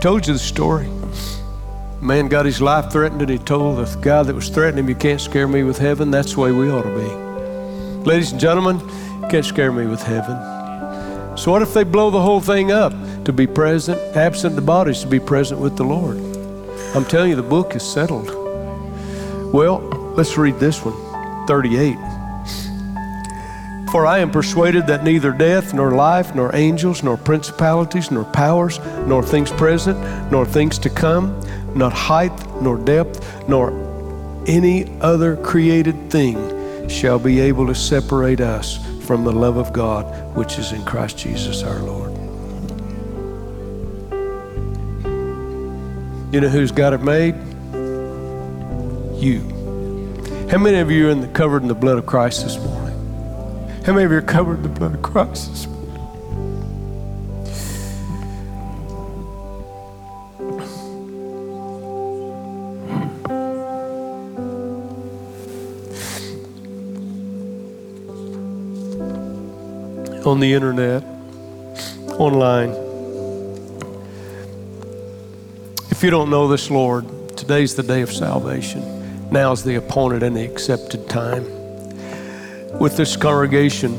Told 0.00 0.26
you 0.26 0.32
the 0.32 0.38
story. 0.38 0.88
Man 2.00 2.28
got 2.28 2.46
his 2.46 2.62
life 2.62 2.90
threatened, 2.90 3.20
and 3.20 3.30
he 3.30 3.36
told 3.36 3.76
the 3.76 4.00
guy 4.00 4.22
that 4.22 4.34
was 4.34 4.48
threatening 4.48 4.84
him, 4.84 4.88
You 4.88 4.94
can't 4.94 5.20
scare 5.20 5.46
me 5.46 5.62
with 5.62 5.76
heaven. 5.76 6.10
That's 6.10 6.32
the 6.32 6.40
way 6.40 6.52
we 6.52 6.70
ought 6.70 6.84
to 6.84 6.88
be. 6.88 8.08
Ladies 8.08 8.32
and 8.32 8.40
gentlemen, 8.40 8.80
you 9.20 9.28
can't 9.28 9.44
scare 9.44 9.70
me 9.70 9.86
with 9.86 10.02
heaven. 10.02 11.36
So, 11.36 11.52
what 11.52 11.60
if 11.60 11.74
they 11.74 11.84
blow 11.84 12.10
the 12.10 12.20
whole 12.20 12.40
thing 12.40 12.72
up? 12.72 12.94
To 13.26 13.32
be 13.32 13.46
present, 13.46 13.98
absent 14.16 14.56
the 14.56 14.62
bodies, 14.62 15.02
to 15.02 15.06
be 15.06 15.20
present 15.20 15.60
with 15.60 15.76
the 15.76 15.84
Lord. 15.84 16.16
I'm 16.94 17.04
telling 17.04 17.28
you, 17.28 17.36
the 17.36 17.42
book 17.42 17.76
is 17.76 17.82
settled. 17.82 18.28
Well, 19.52 19.80
let's 20.16 20.38
read 20.38 20.58
this 20.58 20.82
one 20.82 20.96
38. 21.46 22.09
For 23.90 24.06
I 24.06 24.18
am 24.18 24.30
persuaded 24.30 24.86
that 24.86 25.02
neither 25.02 25.32
death, 25.32 25.74
nor 25.74 25.90
life, 25.90 26.32
nor 26.34 26.54
angels, 26.54 27.02
nor 27.02 27.16
principalities, 27.16 28.12
nor 28.12 28.24
powers, 28.24 28.78
nor 29.06 29.22
things 29.22 29.50
present, 29.50 29.98
nor 30.30 30.46
things 30.46 30.78
to 30.78 30.90
come, 30.90 31.40
not 31.74 31.92
height, 31.92 32.32
nor 32.62 32.78
depth, 32.78 33.48
nor 33.48 33.72
any 34.46 34.96
other 35.00 35.36
created 35.36 36.10
thing 36.10 36.88
shall 36.88 37.18
be 37.18 37.40
able 37.40 37.66
to 37.66 37.74
separate 37.74 38.40
us 38.40 38.78
from 39.04 39.24
the 39.24 39.32
love 39.32 39.56
of 39.56 39.72
God 39.72 40.04
which 40.36 40.58
is 40.58 40.70
in 40.70 40.84
Christ 40.84 41.18
Jesus 41.18 41.64
our 41.64 41.80
Lord. 41.80 42.12
You 46.32 46.40
know 46.40 46.48
who's 46.48 46.70
got 46.70 46.92
it 46.92 47.02
made? 47.02 47.34
You. 49.20 49.40
How 50.48 50.58
many 50.58 50.78
of 50.78 50.92
you 50.92 51.08
are 51.08 51.10
in 51.10 51.22
the, 51.22 51.28
covered 51.28 51.62
in 51.62 51.68
the 51.68 51.74
blood 51.74 51.98
of 51.98 52.06
Christ 52.06 52.44
this 52.44 52.56
morning? 52.56 52.79
How 53.90 53.94
many 53.94 54.04
of 54.04 54.12
you 54.12 54.18
are 54.18 54.22
covered 54.22 54.58
in 54.58 54.62
the 54.62 54.68
blood 54.68 54.94
of 54.94 55.02
Christ? 55.02 55.66
on 70.24 70.38
the 70.38 70.52
internet, 70.52 71.02
online. 72.12 72.70
If 75.90 76.04
you 76.04 76.10
don't 76.10 76.30
know 76.30 76.46
this 76.46 76.70
Lord, 76.70 77.36
today's 77.36 77.74
the 77.74 77.82
day 77.82 78.02
of 78.02 78.12
salvation. 78.12 79.32
Now's 79.32 79.64
the 79.64 79.74
appointed 79.74 80.22
and 80.22 80.36
the 80.36 80.44
accepted 80.44 81.08
time 81.08 81.59
with 82.80 82.96
this 82.96 83.14
congregation, 83.14 83.92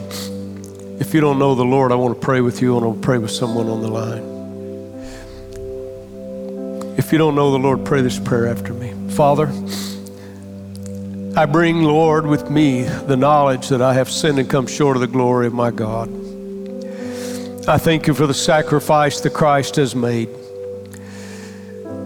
if 1.00 1.14
you 1.14 1.22
don't 1.22 1.38
know 1.38 1.54
the 1.54 1.64
Lord, 1.64 1.92
I 1.92 1.96
want 1.96 2.20
to 2.20 2.26
pray 2.26 2.42
with 2.42 2.64
you 2.64 2.78
and 2.78 2.86
I'll 2.86 2.96
pray 2.96 3.20
with 3.20 3.30
someone 3.30 3.68
on 3.68 3.82
the 3.82 3.88
line. 3.88 4.32
If 6.98 7.12
you 7.12 7.20
don't 7.20 7.36
know 7.36 7.52
the 7.52 7.60
Lord, 7.60 7.86
pray 7.86 8.02
this 8.02 8.18
prayer 8.18 8.48
after 8.48 8.74
me. 8.74 8.94
Father, 9.12 9.52
I 11.38 11.46
bring, 11.46 11.84
Lord, 11.84 12.26
with 12.26 12.50
me 12.50 12.82
the 12.82 13.16
knowledge 13.16 13.70
that 13.70 13.84
I 13.84 13.94
have 13.94 14.10
sinned 14.10 14.40
and 14.40 14.50
come 14.50 14.66
short 14.66 14.98
of 14.98 15.02
the 15.02 15.08
glory 15.08 15.46
of 15.46 15.54
my 15.54 15.70
God. 15.70 16.10
I 17.68 17.78
thank 17.78 18.08
you 18.08 18.16
for 18.16 18.26
the 18.26 18.34
sacrifice 18.34 19.22
that 19.22 19.34
Christ 19.34 19.76
has 19.76 19.96
made, 19.96 20.28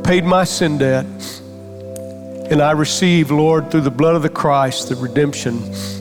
paid 0.04 0.26
my 0.26 0.44
sin 0.44 0.78
debt, 0.78 1.06
and 2.50 2.62
I 2.62 2.72
receive, 2.72 3.32
Lord, 3.32 3.72
through 3.72 3.82
the 3.82 3.92
blood 3.92 4.16
of 4.16 4.22
the 4.22 4.30
Christ, 4.30 4.90
the 4.90 4.96
redemption 4.96 5.58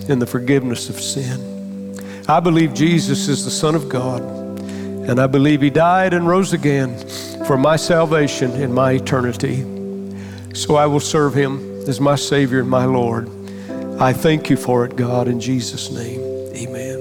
and 0.09 0.21
the 0.21 0.27
forgiveness 0.27 0.91
of 0.91 1.01
sin. 1.01 1.99
I 2.29 2.41
believe 2.41 2.75
Jesus 2.75 3.29
is 3.29 3.45
the 3.45 3.51
Son 3.51 3.75
of 3.75 3.89
God, 3.89 4.23
and 4.23 5.19
I 5.19 5.27
believe 5.27 5.61
He 5.63 5.71
died 5.71 6.15
and 6.15 6.29
rose 6.29 6.53
again 6.53 6.99
for 7.47 7.57
my 7.57 7.77
salvation 7.77 8.51
and 8.53 8.75
my 8.75 8.93
eternity. 8.93 9.63
So 10.55 10.77
I 10.77 10.87
will 10.87 11.01
serve 11.01 11.35
Him 11.35 11.83
as 11.89 12.01
my 12.01 12.15
Savior 12.15 12.61
and 12.61 12.71
my 12.71 12.85
Lord. 12.85 13.29
I 14.01 14.13
thank 14.13 14.51
you 14.51 14.57
for 14.57 14.85
it, 14.85 14.97
God, 14.97 15.29
in 15.29 15.41
Jesus' 15.41 15.91
name. 15.91 16.21
Amen. 16.57 16.94